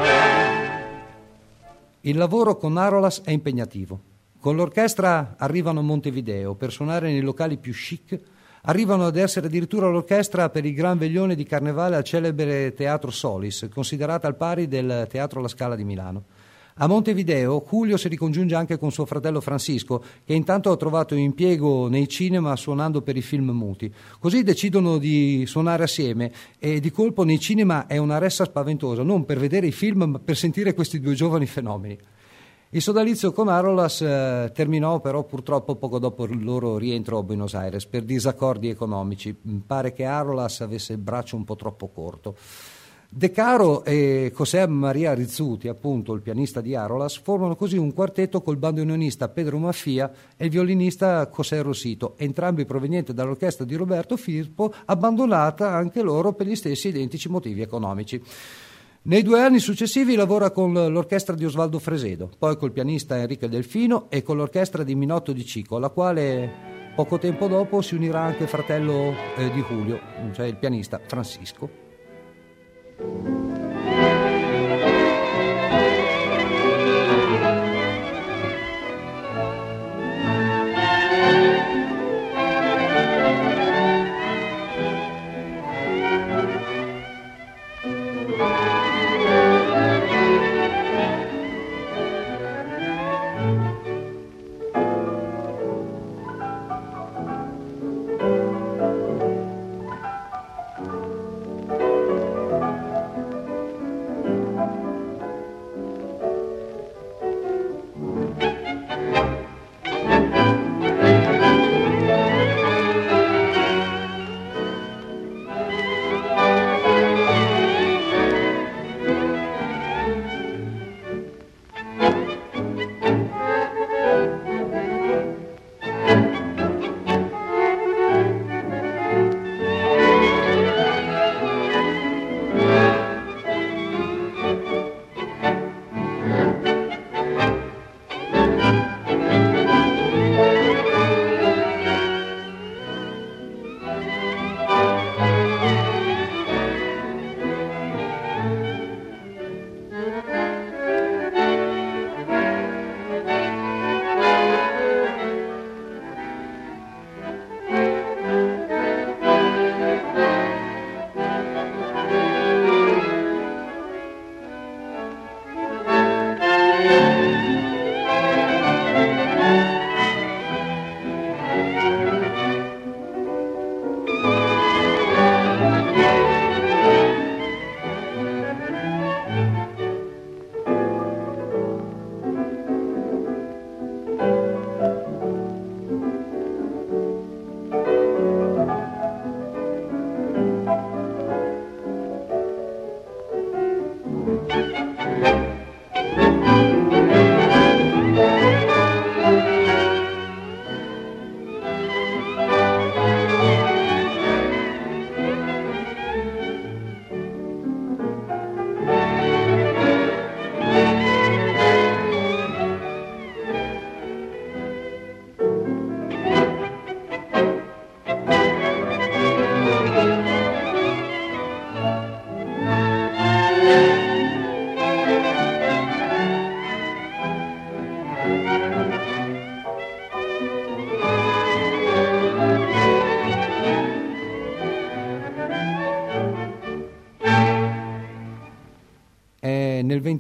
Il 2.03 2.17
lavoro 2.17 2.57
con 2.57 2.79
Arolas 2.79 3.21
è 3.25 3.31
impegnativo. 3.31 4.01
Con 4.41 4.57
l'orchestra 4.57 5.35
arrivano 5.37 5.81
a 5.81 5.83
Montevideo 5.83 6.55
per 6.55 6.73
suonare 6.73 7.13
nei 7.13 7.21
locali 7.21 7.59
più 7.59 7.75
chic, 7.75 8.19
arrivano 8.63 9.05
ad 9.05 9.17
essere 9.17 9.49
addirittura 9.49 9.89
l'orchestra 9.89 10.49
per 10.49 10.65
il 10.65 10.73
gran 10.73 10.97
veglione 10.97 11.35
di 11.35 11.45
carnevale 11.45 11.97
al 11.97 12.05
celebre 12.05 12.73
Teatro 12.73 13.11
Solis, 13.11 13.69
considerata 13.71 14.27
al 14.27 14.37
pari 14.37 14.67
del 14.67 15.07
Teatro 15.11 15.43
La 15.43 15.49
Scala 15.49 15.77
di 15.77 15.85
Milano. 15.85 16.25
A 16.83 16.87
Montevideo 16.87 17.63
Julio 17.69 17.99
si 17.99 18.09
ricongiunge 18.09 18.55
anche 18.55 18.79
con 18.79 18.91
suo 18.91 19.05
fratello 19.05 19.43
Francisco, 19.43 20.03
che 20.25 20.33
intanto 20.33 20.71
ha 20.71 20.79
trovato 20.79 21.15
impiego 21.15 21.89
nei 21.89 22.09
cinema 22.09 22.57
suonando 22.57 23.03
per 23.03 23.19
i 23.19 23.21
film 23.21 23.51
muti. 23.51 23.93
Così 24.19 24.43
decidono 24.43 24.97
di 24.97 25.45
suonare 25.47 25.83
assieme 25.83 26.33
e 26.59 26.81
di 26.81 26.91
colpo 26.91 27.23
nei 27.23 27.39
cinema 27.39 27.87
è 27.87 27.99
una 27.99 28.17
ressa 28.17 28.47
spaventosa, 28.47 29.03
non 29.03 29.27
per 29.27 29.39
vedere 29.39 29.67
i 29.67 29.73
film 29.73 30.05
ma 30.05 30.19
per 30.21 30.39
sentire 30.39 30.73
questi 30.73 31.01
due 31.01 31.13
giovani 31.13 31.45
fenomeni. 31.45 31.99
Il 32.71 32.81
sodalizio 32.81 33.33
con 33.33 33.49
Arolas 33.49 34.01
eh, 34.01 34.51
terminò 34.55 35.01
però 35.01 35.25
purtroppo 35.25 35.77
poco 35.77 35.99
dopo 35.99 36.25
il 36.25 36.43
loro 36.43 36.79
rientro 36.79 37.19
a 37.19 37.23
Buenos 37.23 37.53
Aires 37.53 37.85
per 37.85 38.05
disaccordi 38.05 38.71
economici. 38.71 39.37
Pare 39.67 39.93
che 39.93 40.07
Arolas 40.07 40.63
avesse 40.63 40.95
il 40.95 40.99
braccio 40.99 41.37
un 41.37 41.45
po' 41.45 41.57
troppo 41.57 41.89
corto. 41.89 42.37
De 43.13 43.33
Caro 43.33 43.83
e 43.85 44.33
José 44.33 44.69
Maria 44.69 45.15
Rizzuti, 45.15 45.67
appunto 45.67 46.13
il 46.13 46.23
pianista 46.23 46.61
di 46.61 46.77
Arolas, 46.77 47.19
formano 47.19 47.57
così 47.57 47.77
un 47.77 47.93
quartetto 47.93 48.41
col 48.41 48.57
bandoneonista 48.57 49.29
Pedro 49.29 49.59
Maffia 49.59 50.13
e 50.37 50.45
il 50.45 50.51
violinista 50.51 51.29
José 51.29 51.61
Rosito, 51.61 52.15
entrambi 52.19 52.65
provenienti 52.65 53.13
dall'orchestra 53.13 53.65
di 53.65 53.75
Roberto 53.75 54.17
Firpo, 54.17 54.73
abbandonata 54.85 55.73
anche 55.73 56.03
loro 56.03 56.35
per 56.35 56.47
gli 56.47 56.55
stessi 56.55 56.87
identici 56.87 57.29
motivi 57.29 57.63
economici. 57.63 58.23
Nei 59.03 59.23
due 59.23 59.41
anni 59.41 59.59
successivi 59.59 60.15
lavora 60.15 60.53
con 60.53 60.73
l'orchestra 60.73 61.35
di 61.35 61.45
Osvaldo 61.45 61.81
Fresedo, 61.81 62.31
poi 62.39 62.57
col 62.57 62.71
pianista 62.71 63.19
Enrico 63.19 63.49
Delfino 63.49 64.09
e 64.09 64.23
con 64.23 64.37
l'orchestra 64.37 64.85
di 64.85 64.95
Minotto 64.95 65.33
di 65.33 65.45
Cico, 65.45 65.75
alla 65.75 65.89
quale 65.89 66.49
poco 66.95 67.19
tempo 67.19 67.49
dopo 67.49 67.81
si 67.81 67.97
unirà 67.97 68.21
anche 68.21 68.45
il 68.45 68.49
fratello 68.49 69.13
eh, 69.37 69.51
di 69.51 69.63
Julio, 69.63 69.99
cioè 70.33 70.47
il 70.47 70.59
pianista 70.59 71.01
Francisco. 71.05 71.90
Música 73.01 73.60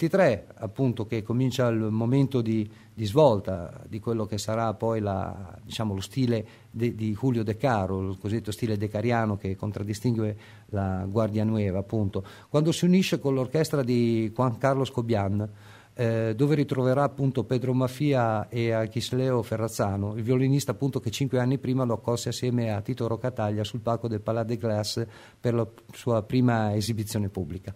2023, 0.00 0.46
appunto 0.54 1.04
che 1.04 1.22
comincia 1.22 1.68
il 1.68 1.78
momento 1.90 2.40
di, 2.40 2.68
di 2.94 3.04
svolta 3.04 3.82
di 3.86 4.00
quello 4.00 4.24
che 4.24 4.38
sarà 4.38 4.72
poi 4.72 5.00
la, 5.00 5.58
diciamo, 5.62 5.94
lo 5.94 6.00
stile 6.00 6.46
de, 6.70 6.94
di 6.94 7.14
Julio 7.14 7.42
De 7.42 7.56
Caro, 7.56 8.08
il 8.08 8.18
cosiddetto 8.18 8.50
stile 8.50 8.78
decariano 8.78 9.36
che 9.36 9.56
contraddistingue 9.56 10.36
la 10.70 11.04
Guardia 11.06 11.44
Nueva, 11.44 11.80
appunto, 11.80 12.24
quando 12.48 12.72
si 12.72 12.86
unisce 12.86 13.18
con 13.18 13.34
l'orchestra 13.34 13.82
di 13.82 14.30
Juan 14.34 14.56
Carlos 14.56 14.90
Cobian, 14.90 15.48
eh, 15.92 16.34
dove 16.34 16.54
ritroverà 16.54 17.02
appunto 17.02 17.44
Pedro 17.44 17.74
Mafia 17.74 18.48
e 18.48 18.72
Achisleo 18.72 19.42
Ferrazzano, 19.42 20.14
il 20.16 20.22
violinista 20.22 20.70
appunto 20.70 20.98
che 20.98 21.10
cinque 21.10 21.38
anni 21.40 21.58
prima 21.58 21.84
lo 21.84 21.94
accolse 21.94 22.30
assieme 22.30 22.72
a 22.72 22.80
Tito 22.80 23.06
Rocataglia 23.06 23.64
sul 23.64 23.80
palco 23.80 24.08
del 24.08 24.22
Palais 24.22 24.46
de 24.46 24.56
Glace 24.56 25.08
per 25.38 25.52
la 25.52 25.68
sua 25.92 26.22
prima 26.22 26.74
esibizione 26.74 27.28
pubblica. 27.28 27.74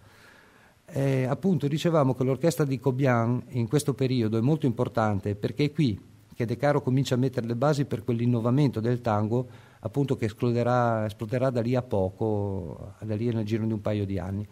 Eh, 0.87 1.23
appunto 1.25 1.67
dicevamo 1.67 2.13
che 2.13 2.23
l'orchestra 2.23 2.63
di 2.63 2.79
Cobian 2.79 3.43
in 3.49 3.67
questo 3.67 3.93
periodo 3.93 4.37
è 4.37 4.41
molto 4.41 4.65
importante 4.65 5.35
perché 5.35 5.65
è 5.65 5.71
qui 5.71 5.99
che 6.33 6.45
De 6.45 6.57
Caro 6.57 6.81
comincia 6.81 7.15
a 7.15 7.17
mettere 7.17 7.47
le 7.47 7.55
basi 7.55 7.85
per 7.85 8.03
quell'innovamento 8.03 8.79
del 8.79 9.01
tango 9.01 9.47
appunto 9.79 10.15
che 10.15 10.25
esploderà, 10.25 11.05
esploderà 11.05 11.49
da 11.49 11.61
lì 11.61 11.75
a 11.75 11.81
poco, 11.81 12.93
da 13.01 13.15
lì 13.15 13.31
nel 13.31 13.45
giro 13.45 13.65
di 13.65 13.73
un 13.73 13.81
paio 13.81 14.05
di 14.05 14.19
anni. 14.19 14.45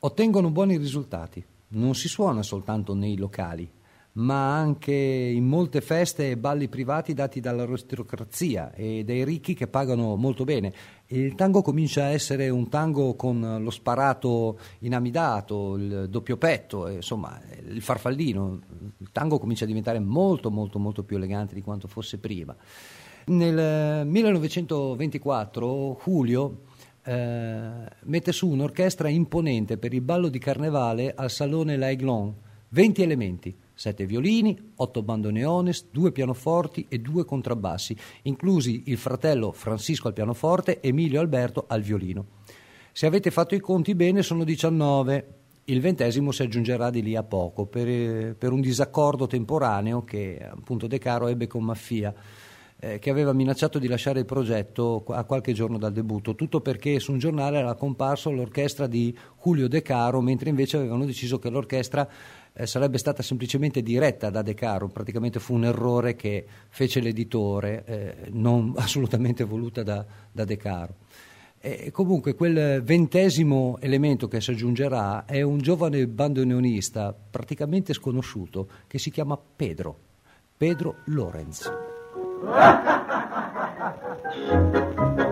Ottengono 0.00 0.50
buoni 0.50 0.76
risultati 0.76 1.44
non 1.72 1.94
si 1.94 2.08
suona 2.08 2.42
soltanto 2.42 2.94
nei 2.94 3.16
locali, 3.16 3.70
ma 4.14 4.58
anche 4.58 4.92
in 4.92 5.46
molte 5.46 5.80
feste 5.80 6.30
e 6.30 6.36
balli 6.36 6.68
privati 6.68 7.14
dati 7.14 7.40
dall'aristocrazia 7.40 8.72
e 8.74 9.04
dai 9.04 9.24
ricchi 9.24 9.54
che 9.54 9.68
pagano 9.68 10.16
molto 10.16 10.44
bene. 10.44 10.72
Il 11.06 11.34
tango 11.34 11.62
comincia 11.62 12.04
a 12.04 12.08
essere 12.08 12.48
un 12.50 12.68
tango 12.68 13.14
con 13.14 13.58
lo 13.60 13.70
sparato 13.70 14.58
inamidato, 14.80 15.76
il 15.76 16.06
doppio 16.10 16.36
petto, 16.36 16.88
insomma 16.88 17.40
il 17.66 17.80
farfallino. 17.80 18.60
Il 18.98 19.10
tango 19.12 19.38
comincia 19.38 19.64
a 19.64 19.68
diventare 19.68 19.98
molto 19.98 20.50
molto 20.50 20.78
molto 20.78 21.04
più 21.04 21.16
elegante 21.16 21.54
di 21.54 21.62
quanto 21.62 21.88
fosse 21.88 22.18
prima. 22.18 22.54
Nel 23.24 24.06
1924 24.06 26.00
Julio 26.04 26.62
eh, 27.04 27.70
mette 28.02 28.32
su 28.32 28.48
un'orchestra 28.48 29.08
imponente 29.08 29.78
per 29.78 29.94
il 29.94 30.00
ballo 30.02 30.28
di 30.28 30.38
carnevale 30.38 31.14
al 31.14 31.30
Salone 31.30 31.76
L'Aiglon, 31.76 32.34
20 32.68 33.02
elementi, 33.02 33.56
7 33.74 34.06
violini, 34.06 34.72
8 34.76 35.02
bandoneones, 35.02 35.88
2 35.90 36.12
pianoforti 36.12 36.86
e 36.88 36.98
2 36.98 37.24
contrabbassi, 37.24 37.96
inclusi 38.22 38.84
il 38.86 38.98
fratello 38.98 39.52
Francisco 39.52 40.08
al 40.08 40.14
pianoforte 40.14 40.80
e 40.80 40.88
Emilio 40.88 41.20
Alberto 41.20 41.64
al 41.68 41.82
violino. 41.82 42.26
Se 42.92 43.06
avete 43.06 43.30
fatto 43.30 43.54
i 43.54 43.60
conti 43.60 43.94
bene 43.94 44.22
sono 44.22 44.44
19, 44.44 45.34
il 45.64 45.80
ventesimo 45.80 46.32
si 46.32 46.42
aggiungerà 46.42 46.90
di 46.90 47.02
lì 47.02 47.16
a 47.16 47.22
poco 47.22 47.66
per, 47.66 48.34
per 48.36 48.52
un 48.52 48.60
disaccordo 48.60 49.26
temporaneo 49.26 50.04
che 50.04 50.38
appunto 50.42 50.86
De 50.86 50.98
Caro 50.98 51.28
ebbe 51.28 51.46
con 51.46 51.64
Maffia 51.64 52.12
eh, 52.84 52.98
che 52.98 53.10
aveva 53.10 53.32
minacciato 53.32 53.78
di 53.78 53.86
lasciare 53.86 54.18
il 54.18 54.24
progetto 54.24 55.04
a 55.06 55.22
qualche 55.22 55.52
giorno 55.52 55.78
dal 55.78 55.92
debutto, 55.92 56.34
tutto 56.34 56.60
perché 56.60 56.98
su 56.98 57.12
un 57.12 57.18
giornale 57.18 57.58
era 57.58 57.74
comparso 57.74 58.32
l'orchestra 58.32 58.88
di 58.88 59.16
Julio 59.40 59.68
De 59.68 59.82
Caro, 59.82 60.20
mentre 60.20 60.48
invece 60.48 60.78
avevano 60.78 61.04
deciso 61.04 61.38
che 61.38 61.48
l'orchestra 61.48 62.08
eh, 62.54 62.66
sarebbe 62.66 62.98
stata 62.98 63.22
semplicemente 63.22 63.82
diretta 63.82 64.30
da 64.30 64.42
De 64.42 64.54
Caro, 64.54 64.88
praticamente 64.88 65.40
fu 65.40 65.54
un 65.54 65.64
errore 65.64 66.14
che 66.14 66.44
fece 66.68 67.00
l'editore, 67.00 67.84
eh, 67.84 68.14
non 68.30 68.74
assolutamente 68.76 69.44
voluta 69.44 69.82
da, 69.82 70.04
da 70.30 70.44
De 70.44 70.56
Caro. 70.56 70.94
E 71.64 71.92
comunque 71.92 72.34
quel 72.34 72.82
ventesimo 72.82 73.78
elemento 73.80 74.26
che 74.26 74.40
si 74.40 74.50
aggiungerà 74.50 75.26
è 75.26 75.42
un 75.42 75.58
giovane 75.58 76.08
bandoneonista 76.08 77.16
praticamente 77.30 77.92
sconosciuto 77.92 78.68
che 78.88 78.98
si 78.98 79.12
chiama 79.12 79.38
Pedro, 79.38 79.96
Pedro 80.56 80.96
Lorenz. 81.04 81.70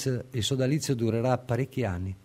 Lorenz 0.00 0.24
il 0.30 0.42
sodalizio 0.42 0.94
durerà 0.94 1.36
parecchi 1.36 1.84
anni, 1.84 2.16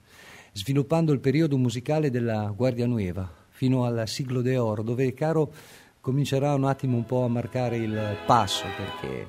sviluppando 0.53 1.11
il 1.11 1.19
periodo 1.19 1.57
musicale 1.57 2.09
della 2.09 2.53
Guardia 2.55 2.85
Nueva 2.85 3.29
fino 3.49 3.83
al 3.83 4.07
siglo 4.07 4.41
de 4.41 4.57
oro, 4.57 4.81
dove 4.81 5.13
Caro 5.13 5.51
comincerà 5.99 6.53
un 6.53 6.65
attimo 6.65 6.95
un 6.95 7.05
po' 7.05 7.23
a 7.23 7.29
marcare 7.29 7.77
il 7.77 8.17
passo 8.25 8.65
perché 8.77 9.27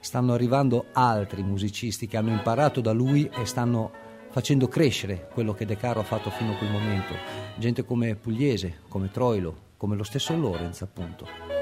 stanno 0.00 0.32
arrivando 0.32 0.86
altri 0.92 1.42
musicisti 1.42 2.06
che 2.06 2.16
hanno 2.16 2.30
imparato 2.30 2.80
da 2.80 2.92
lui 2.92 3.28
e 3.32 3.46
stanno 3.46 4.02
facendo 4.30 4.66
crescere 4.66 5.28
quello 5.32 5.54
che 5.54 5.66
De 5.66 5.76
Caro 5.76 6.00
ha 6.00 6.04
fatto 6.04 6.30
fino 6.30 6.52
a 6.52 6.56
quel 6.56 6.70
momento. 6.70 7.14
Gente 7.56 7.84
come 7.84 8.16
Pugliese, 8.16 8.80
come 8.88 9.10
Troilo, 9.10 9.72
come 9.76 9.96
lo 9.96 10.02
stesso 10.02 10.36
Lorenz 10.36 10.82
appunto. 10.82 11.53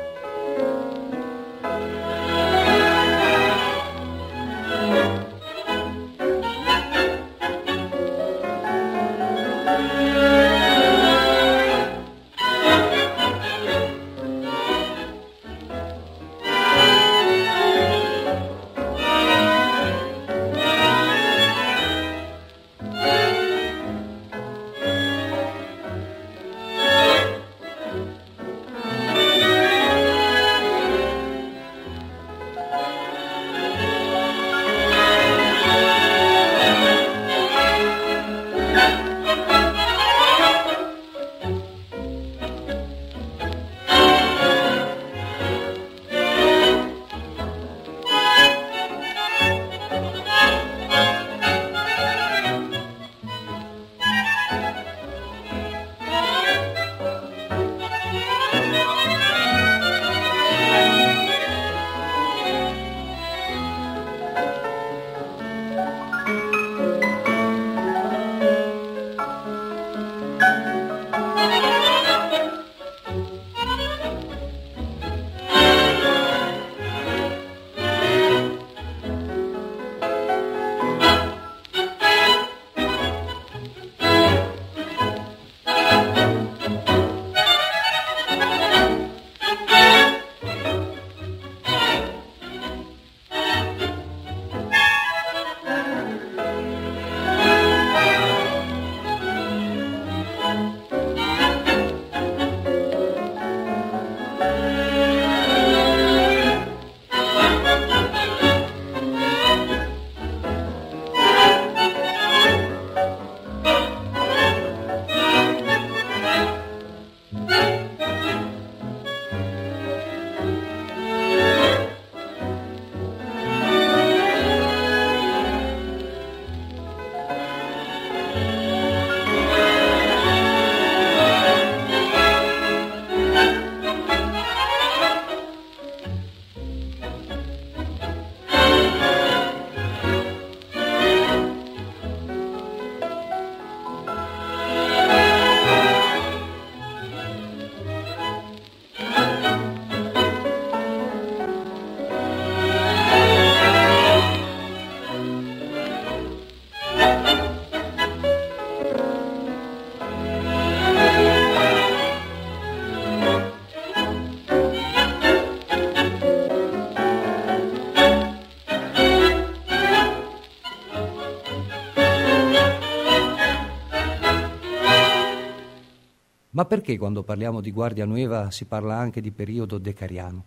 Ma 176.54 176.66
perché 176.66 176.98
quando 176.98 177.22
parliamo 177.22 177.62
di 177.62 177.70
Guardia 177.72 178.04
Nueva 178.04 178.50
si 178.50 178.66
parla 178.66 178.98
anche 178.98 179.22
di 179.22 179.30
periodo 179.30 179.78
decariano? 179.78 180.44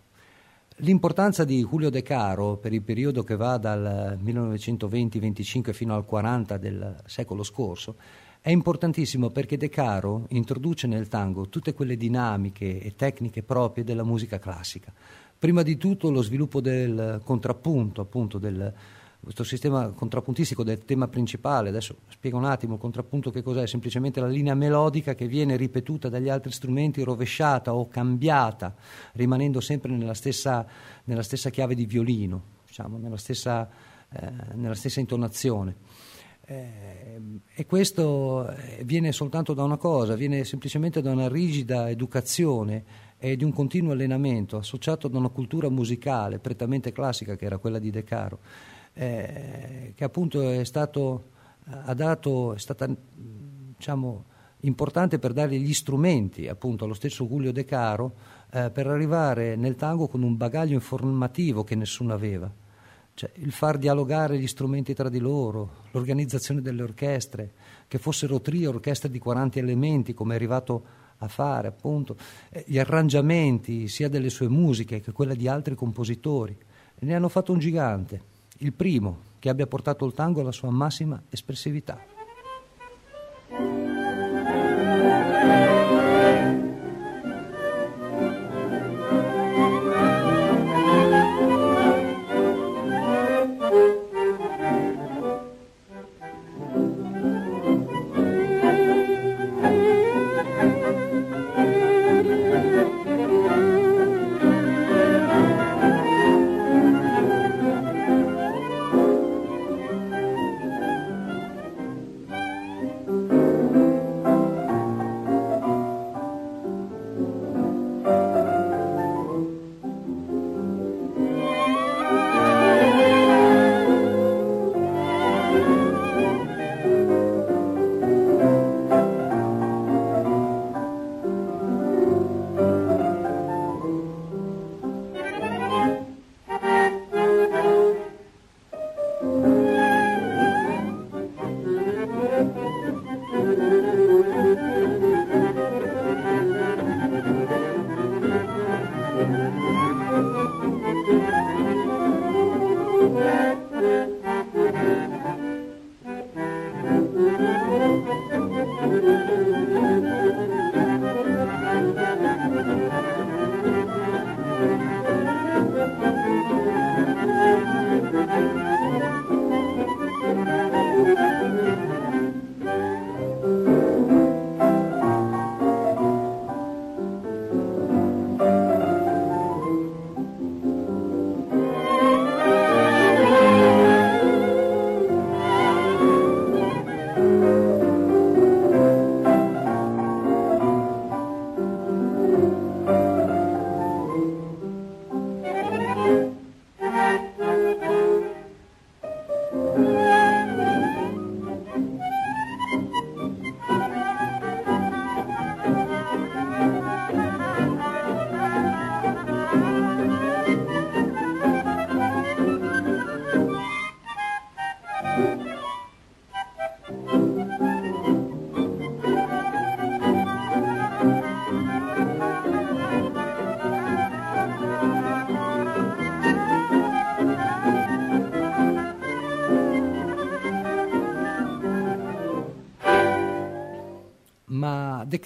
L'importanza 0.76 1.44
di 1.44 1.64
Julio 1.64 1.90
De 1.90 2.02
Caro 2.02 2.58
per 2.58 2.72
il 2.72 2.82
periodo 2.82 3.24
che 3.24 3.34
va 3.34 3.56
dal 3.58 4.16
1920-25 4.22 5.72
fino 5.72 5.96
al 5.96 6.04
40 6.04 6.58
del 6.58 7.02
secolo 7.06 7.42
scorso 7.42 7.96
è 8.40 8.50
importantissimo 8.50 9.30
perché 9.30 9.56
De 9.56 9.68
Caro 9.68 10.26
introduce 10.28 10.86
nel 10.86 11.08
tango 11.08 11.48
tutte 11.48 11.74
quelle 11.74 11.96
dinamiche 11.96 12.80
e 12.80 12.94
tecniche 12.94 13.42
proprie 13.42 13.82
della 13.82 14.04
musica 14.04 14.38
classica. 14.38 14.92
Prima 15.36 15.62
di 15.62 15.76
tutto 15.76 16.10
lo 16.10 16.22
sviluppo 16.22 16.60
del 16.60 17.20
contrappunto, 17.24 18.00
appunto 18.00 18.38
del, 18.38 18.72
questo 19.26 19.42
sistema 19.42 19.88
contrappuntistico 19.88 20.62
del 20.62 20.84
tema 20.84 21.08
principale, 21.08 21.70
adesso 21.70 21.96
spiego 22.10 22.38
un 22.38 22.44
attimo 22.44 22.74
il 22.74 22.80
contrappunto 22.80 23.32
che 23.32 23.42
cos'è, 23.42 23.66
semplicemente 23.66 24.20
la 24.20 24.28
linea 24.28 24.54
melodica 24.54 25.16
che 25.16 25.26
viene 25.26 25.56
ripetuta 25.56 26.08
dagli 26.08 26.28
altri 26.28 26.52
strumenti, 26.52 27.02
rovesciata 27.02 27.74
o 27.74 27.88
cambiata, 27.88 28.72
rimanendo 29.14 29.60
sempre 29.60 29.90
nella 29.90 30.14
stessa, 30.14 30.64
nella 31.06 31.24
stessa 31.24 31.50
chiave 31.50 31.74
di 31.74 31.86
violino, 31.86 32.40
diciamo, 32.68 32.98
nella, 32.98 33.16
stessa, 33.16 33.68
eh, 34.12 34.30
nella 34.54 34.76
stessa 34.76 35.00
intonazione. 35.00 35.74
Eh, 36.44 37.20
e 37.52 37.66
questo 37.66 38.48
eh, 38.48 38.84
viene 38.84 39.10
soltanto 39.10 39.54
da 39.54 39.64
una 39.64 39.76
cosa, 39.76 40.14
viene 40.14 40.44
semplicemente 40.44 41.02
da 41.02 41.10
una 41.10 41.26
rigida 41.26 41.90
educazione 41.90 42.84
e 43.18 43.34
di 43.34 43.42
un 43.42 43.52
continuo 43.52 43.90
allenamento 43.90 44.56
associato 44.56 45.08
ad 45.08 45.14
una 45.14 45.30
cultura 45.30 45.68
musicale 45.68 46.38
prettamente 46.38 46.92
classica 46.92 47.34
che 47.34 47.44
era 47.44 47.58
quella 47.58 47.80
di 47.80 47.90
De 47.90 48.04
Caro 48.04 48.38
eh, 48.98 49.92
che 49.94 50.04
appunto 50.04 50.50
è, 50.50 50.64
stato, 50.64 51.30
dato, 51.94 52.54
è 52.54 52.58
stata 52.58 52.88
diciamo, 53.14 54.24
importante 54.60 55.18
per 55.18 55.34
dare 55.34 55.58
gli 55.58 55.74
strumenti 55.74 56.48
appunto 56.48 56.84
allo 56.84 56.94
stesso 56.94 57.26
Giulio 57.26 57.52
De 57.52 57.64
Caro 57.64 58.14
eh, 58.50 58.70
per 58.70 58.86
arrivare 58.86 59.54
nel 59.54 59.76
tango 59.76 60.08
con 60.08 60.22
un 60.22 60.36
bagaglio 60.36 60.74
informativo 60.74 61.62
che 61.62 61.74
nessuno 61.74 62.14
aveva. 62.14 62.50
Cioè, 63.12 63.30
il 63.36 63.52
far 63.52 63.78
dialogare 63.78 64.38
gli 64.38 64.46
strumenti 64.46 64.94
tra 64.94 65.08
di 65.08 65.18
loro, 65.18 65.84
l'organizzazione 65.90 66.60
delle 66.60 66.82
orchestre, 66.82 67.52
che 67.88 67.98
fossero 67.98 68.40
trio, 68.40 68.70
orchestre 68.70 69.10
di 69.10 69.18
40 69.18 69.58
elementi, 69.58 70.12
come 70.12 70.32
è 70.32 70.36
arrivato 70.36 70.84
a 71.18 71.28
fare, 71.28 71.68
appunto, 71.68 72.16
eh, 72.50 72.64
gli 72.66 72.78
arrangiamenti 72.78 73.88
sia 73.88 74.10
delle 74.10 74.28
sue 74.28 74.48
musiche 74.48 75.00
che 75.00 75.12
quella 75.12 75.34
di 75.34 75.48
altri 75.48 75.74
compositori. 75.74 76.56
Ne 76.98 77.14
hanno 77.14 77.28
fatto 77.28 77.52
un 77.52 77.58
gigante 77.58 78.34
il 78.58 78.72
primo 78.72 79.34
che 79.38 79.48
abbia 79.48 79.66
portato 79.66 80.04
il 80.04 80.12
tango 80.12 80.40
alla 80.40 80.52
sua 80.52 80.70
massima 80.70 81.22
espressività. 81.28 81.98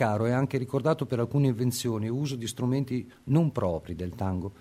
Caro 0.01 0.25
è 0.25 0.31
anche 0.31 0.57
ricordato 0.57 1.05
per 1.05 1.19
alcune 1.19 1.49
invenzioni 1.49 2.07
e 2.07 2.09
uso 2.09 2.35
di 2.35 2.47
strumenti 2.47 3.07
non 3.25 3.53
propri 3.53 3.95
del 3.95 4.15
tango. 4.15 4.55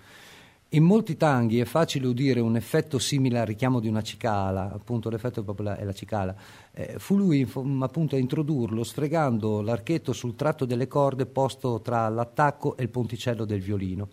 In 0.68 0.84
molti 0.84 1.16
tanghi 1.16 1.60
è 1.60 1.64
facile 1.64 2.08
udire 2.08 2.40
un 2.40 2.56
effetto 2.56 2.98
simile 2.98 3.38
al 3.38 3.46
richiamo 3.46 3.80
di 3.80 3.88
una 3.88 4.02
cicala, 4.02 4.70
appunto 4.70 5.08
l'effetto 5.08 5.42
è 5.42 5.82
la 5.82 5.92
cicala. 5.94 6.36
Eh, 6.72 6.98
fu 6.98 7.16
lui 7.16 7.50
appunto 7.80 8.16
a 8.16 8.18
introdurlo 8.18 8.84
sfregando 8.84 9.62
l'archetto 9.62 10.12
sul 10.12 10.36
tratto 10.36 10.66
delle 10.66 10.86
corde 10.86 11.24
posto 11.24 11.80
tra 11.80 12.06
l'attacco 12.10 12.76
e 12.76 12.82
il 12.82 12.90
ponticello 12.90 13.46
del 13.46 13.62
violino. 13.62 14.10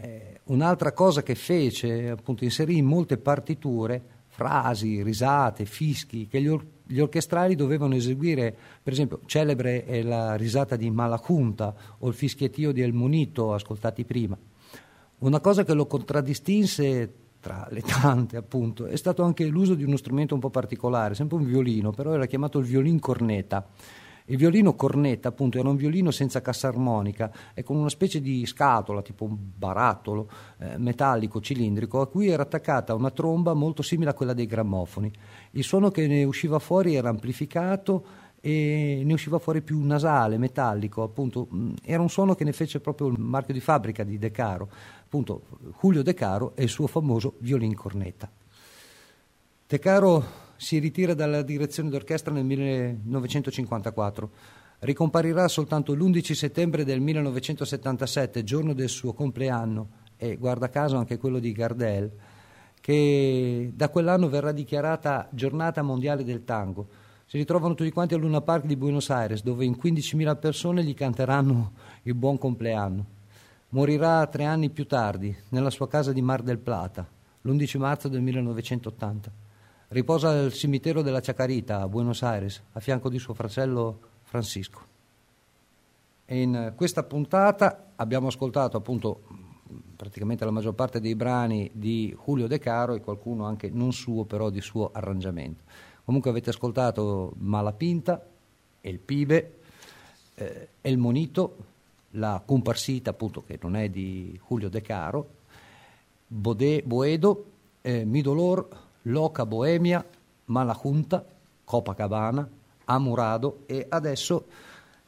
Eh, 0.00 0.40
un'altra 0.44 0.92
cosa 0.92 1.22
che 1.22 1.34
fece, 1.34 2.08
appunto 2.08 2.44
inserì 2.44 2.78
in 2.78 2.86
molte 2.86 3.18
partiture 3.18 4.16
frasi, 4.28 5.02
risate, 5.02 5.64
fischi 5.66 6.26
che 6.26 6.40
gli, 6.40 6.46
or- 6.46 6.64
gli 6.90 7.00
orchestrali 7.00 7.54
dovevano 7.54 7.94
eseguire, 7.94 8.56
per 8.82 8.94
esempio, 8.94 9.20
celebre 9.26 9.84
è 9.84 10.02
la 10.02 10.34
risata 10.36 10.74
di 10.74 10.90
Malacunta 10.90 11.74
o 11.98 12.08
il 12.08 12.14
fischiettio 12.14 12.72
di 12.72 12.80
El 12.80 12.94
Munito 12.94 13.52
ascoltati 13.52 14.04
prima. 14.04 14.36
Una 15.18 15.40
cosa 15.40 15.64
che 15.64 15.74
lo 15.74 15.86
contraddistinse 15.86 17.12
tra 17.40 17.68
le 17.70 17.82
tante, 17.82 18.36
appunto, 18.36 18.86
è 18.86 18.96
stato 18.96 19.22
anche 19.22 19.44
l'uso 19.46 19.74
di 19.74 19.84
uno 19.84 19.96
strumento 19.96 20.34
un 20.34 20.40
po' 20.40 20.50
particolare, 20.50 21.14
sempre 21.14 21.36
un 21.36 21.44
violino, 21.44 21.92
però 21.92 22.14
era 22.14 22.26
chiamato 22.26 22.58
il 22.58 22.64
violin 22.64 22.98
corneta 22.98 23.66
il 24.30 24.36
violino 24.36 24.74
cornetta, 24.74 25.28
appunto, 25.28 25.58
era 25.58 25.68
un 25.68 25.76
violino 25.76 26.10
senza 26.10 26.40
cassa 26.40 26.68
armonica 26.68 27.30
e 27.54 27.62
con 27.62 27.76
una 27.76 27.88
specie 27.88 28.20
di 28.20 28.44
scatola, 28.44 29.02
tipo 29.02 29.24
un 29.24 29.36
barattolo 29.56 30.28
eh, 30.58 30.76
metallico 30.76 31.40
cilindrico, 31.40 32.00
a 32.00 32.08
cui 32.08 32.28
era 32.28 32.42
attaccata 32.42 32.94
una 32.94 33.10
tromba 33.10 33.54
molto 33.54 33.82
simile 33.82 34.10
a 34.10 34.14
quella 34.14 34.34
dei 34.34 34.46
grammofoni. 34.46 35.10
Il 35.52 35.64
suono 35.64 35.90
che 35.90 36.06
ne 36.06 36.24
usciva 36.24 36.58
fuori 36.58 36.94
era 36.94 37.08
amplificato 37.08 38.26
e 38.40 39.02
ne 39.04 39.12
usciva 39.12 39.38
fuori 39.38 39.62
più 39.62 39.82
nasale, 39.82 40.36
metallico, 40.36 41.02
appunto, 41.02 41.48
mm, 41.52 41.72
era 41.84 42.02
un 42.02 42.10
suono 42.10 42.34
che 42.34 42.44
ne 42.44 42.52
fece 42.52 42.80
proprio 42.80 43.08
il 43.08 43.18
marchio 43.18 43.54
di 43.54 43.60
fabbrica 43.60 44.04
di 44.04 44.18
De 44.18 44.30
Caro, 44.30 44.68
appunto 45.02 45.42
Julio 45.80 46.02
De 46.02 46.14
Caro 46.14 46.52
e 46.54 46.64
il 46.64 46.68
suo 46.68 46.86
famoso 46.86 47.34
violin 47.38 47.74
cornetta. 47.74 48.30
De 49.66 49.78
Caro 49.78 50.46
si 50.58 50.78
ritira 50.80 51.14
dalla 51.14 51.42
direzione 51.42 51.88
d'orchestra 51.88 52.32
nel 52.34 52.44
1954. 52.44 54.30
Ricomparirà 54.80 55.46
soltanto 55.48 55.94
l'11 55.94 56.32
settembre 56.32 56.84
del 56.84 57.00
1977, 57.00 58.42
giorno 58.42 58.74
del 58.74 58.88
suo 58.88 59.12
compleanno, 59.12 59.88
e 60.16 60.36
guarda 60.36 60.68
caso 60.68 60.96
anche 60.96 61.16
quello 61.16 61.38
di 61.38 61.52
Gardel, 61.52 62.10
che 62.80 63.70
da 63.72 63.88
quell'anno 63.88 64.28
verrà 64.28 64.50
dichiarata 64.50 65.28
giornata 65.30 65.82
mondiale 65.82 66.24
del 66.24 66.44
tango. 66.44 66.88
Si 67.24 67.36
ritrovano 67.36 67.74
tutti 67.74 67.90
quanti 67.90 68.14
al 68.14 68.20
Luna 68.20 68.40
Park 68.40 68.64
di 68.64 68.76
Buenos 68.76 69.10
Aires, 69.10 69.42
dove 69.42 69.64
in 69.64 69.76
15.000 69.80 70.38
persone 70.38 70.82
gli 70.82 70.94
canteranno 70.94 71.72
il 72.02 72.14
buon 72.14 72.36
compleanno. 72.36 73.06
Morirà 73.70 74.26
tre 74.26 74.44
anni 74.44 74.70
più 74.70 74.86
tardi, 74.86 75.36
nella 75.50 75.70
sua 75.70 75.86
casa 75.88 76.12
di 76.12 76.22
Mar 76.22 76.42
del 76.42 76.58
Plata, 76.58 77.06
l'11 77.42 77.78
marzo 77.78 78.08
del 78.08 78.22
1980. 78.22 79.46
Riposa 79.90 80.28
al 80.28 80.52
cimitero 80.52 81.00
della 81.00 81.20
Chacarita 81.20 81.80
a 81.80 81.88
Buenos 81.88 82.22
Aires, 82.22 82.62
a 82.72 82.80
fianco 82.80 83.08
di 83.08 83.18
suo 83.18 83.32
fratello 83.32 84.00
Francisco. 84.20 84.80
E 86.26 86.42
in 86.42 86.74
questa 86.76 87.04
puntata 87.04 87.92
abbiamo 87.96 88.26
ascoltato 88.26 88.76
appunto 88.76 89.22
praticamente 89.96 90.44
la 90.44 90.50
maggior 90.50 90.74
parte 90.74 91.00
dei 91.00 91.14
brani 91.14 91.70
di 91.72 92.14
Julio 92.22 92.46
De 92.46 92.58
Caro 92.58 92.92
e 92.92 93.00
qualcuno 93.00 93.46
anche 93.46 93.70
non 93.70 93.92
suo, 93.92 94.24
però 94.24 94.50
di 94.50 94.60
suo 94.60 94.90
arrangiamento. 94.92 95.62
Comunque 96.04 96.28
avete 96.28 96.50
ascoltato 96.50 97.32
Malapinta, 97.38 98.22
El 98.82 98.98
Pibe, 98.98 99.54
eh, 100.34 100.68
El 100.82 100.98
Monito, 100.98 101.56
la 102.10 102.42
Comparsita, 102.44 103.08
appunto, 103.08 103.42
che 103.42 103.58
non 103.62 103.74
è 103.74 103.88
di 103.88 104.38
Julio 104.46 104.68
De 104.68 104.82
Caro, 104.82 105.28
Bodé, 106.26 106.82
Boedo, 106.84 107.44
eh, 107.80 108.04
Mi 108.04 108.20
Dolor, 108.20 108.86
Loca 109.02 109.46
Boemia, 109.46 110.04
Malajunta, 110.46 111.24
Copacabana, 111.64 112.48
Amurado 112.84 113.60
e 113.66 113.86
adesso 113.88 114.46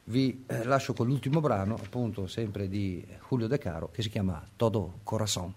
vi 0.05 0.45
eh, 0.47 0.65
lascio 0.65 0.93
con 0.93 1.07
l'ultimo 1.07 1.41
brano, 1.41 1.75
appunto 1.75 2.27
sempre 2.27 2.69
di 2.69 3.07
Julio 3.29 3.47
De 3.47 3.59
Caro, 3.59 3.91
che 3.91 4.03
si 4.03 4.11
chiama 4.11 4.43
Todo 4.57 4.99
Corazón. 5.03 5.55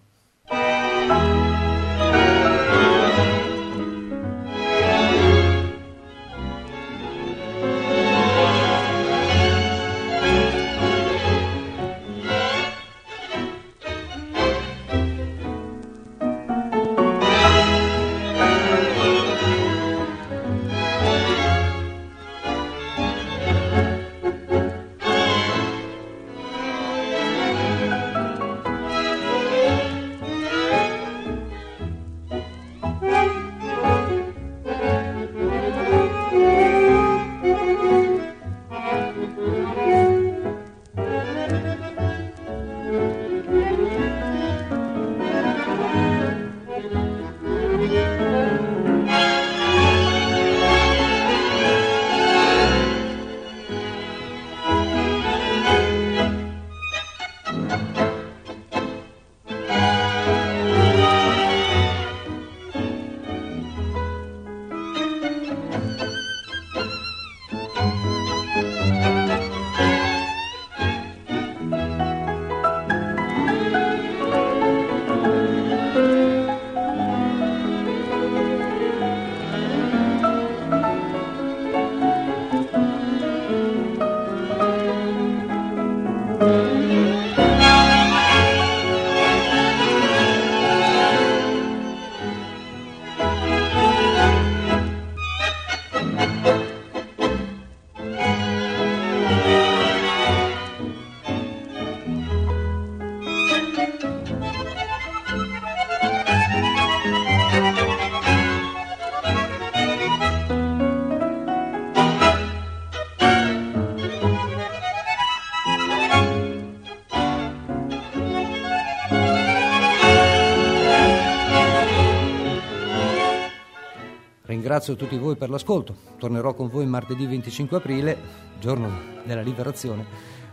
Ringrazio 124.83 124.95
tutti 124.95 125.17
voi 125.17 125.37
per 125.37 125.49
l'ascolto. 125.49 125.95
Tornerò 126.17 126.53
con 126.53 126.67
voi 126.67 126.85
martedì 126.85 127.25
25 127.25 127.77
aprile, 127.77 128.17
giorno 128.59 128.89
della 129.23 129.41
liberazione, 129.41 130.05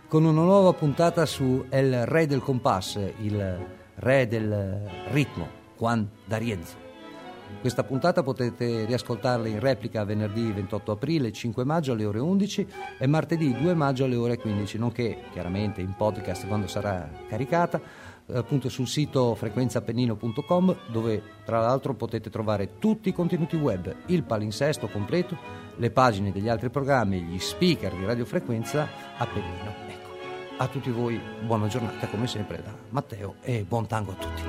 con 0.06 0.24
una 0.24 0.42
nuova 0.42 0.72
puntata 0.72 1.26
su 1.26 1.64
El 1.68 2.06
Re 2.06 2.26
del 2.28 2.40
Compass, 2.40 2.96
il 3.22 3.66
re 3.96 4.28
del 4.28 4.88
ritmo, 5.10 5.48
Juan 5.76 6.08
D'Arienzo. 6.24 6.88
Questa 7.60 7.82
puntata 7.82 8.22
potete 8.22 8.84
riascoltarla 8.84 9.48
in 9.48 9.58
replica 9.58 10.04
venerdì 10.04 10.52
28 10.52 10.92
aprile, 10.92 11.32
5 11.32 11.64
maggio 11.64 11.92
alle 11.92 12.04
ore 12.04 12.20
11 12.20 12.66
e 12.98 13.06
martedì 13.08 13.52
2 13.52 13.74
maggio 13.74 14.04
alle 14.04 14.14
ore 14.14 14.38
15, 14.38 14.78
nonché 14.78 15.24
chiaramente 15.32 15.80
in 15.80 15.94
podcast 15.96 16.46
quando 16.46 16.68
sarà 16.68 17.10
caricata, 17.28 17.80
appunto 18.34 18.68
sul 18.68 18.86
sito 18.86 19.34
frequenzapennino.com 19.34 20.76
dove 20.86 21.22
tra 21.44 21.60
l'altro 21.60 21.94
potete 21.94 22.30
trovare 22.30 22.78
tutti 22.78 23.08
i 23.08 23.12
contenuti 23.12 23.56
web, 23.56 23.94
il 24.06 24.22
palinsesto 24.22 24.88
completo, 24.88 25.36
le 25.76 25.90
pagine 25.90 26.32
degli 26.32 26.48
altri 26.48 26.70
programmi, 26.70 27.22
gli 27.22 27.38
speaker 27.38 27.94
di 27.94 28.04
radiofrequenza 28.04 28.88
Appennino. 29.16 29.74
Ecco, 29.88 30.10
a 30.58 30.66
tutti 30.66 30.90
voi 30.90 31.20
buona 31.44 31.66
giornata 31.66 32.06
come 32.08 32.26
sempre 32.26 32.62
da 32.62 32.74
Matteo 32.90 33.36
e 33.42 33.64
buon 33.66 33.86
tango 33.86 34.12
a 34.12 34.14
tutti. 34.14 34.42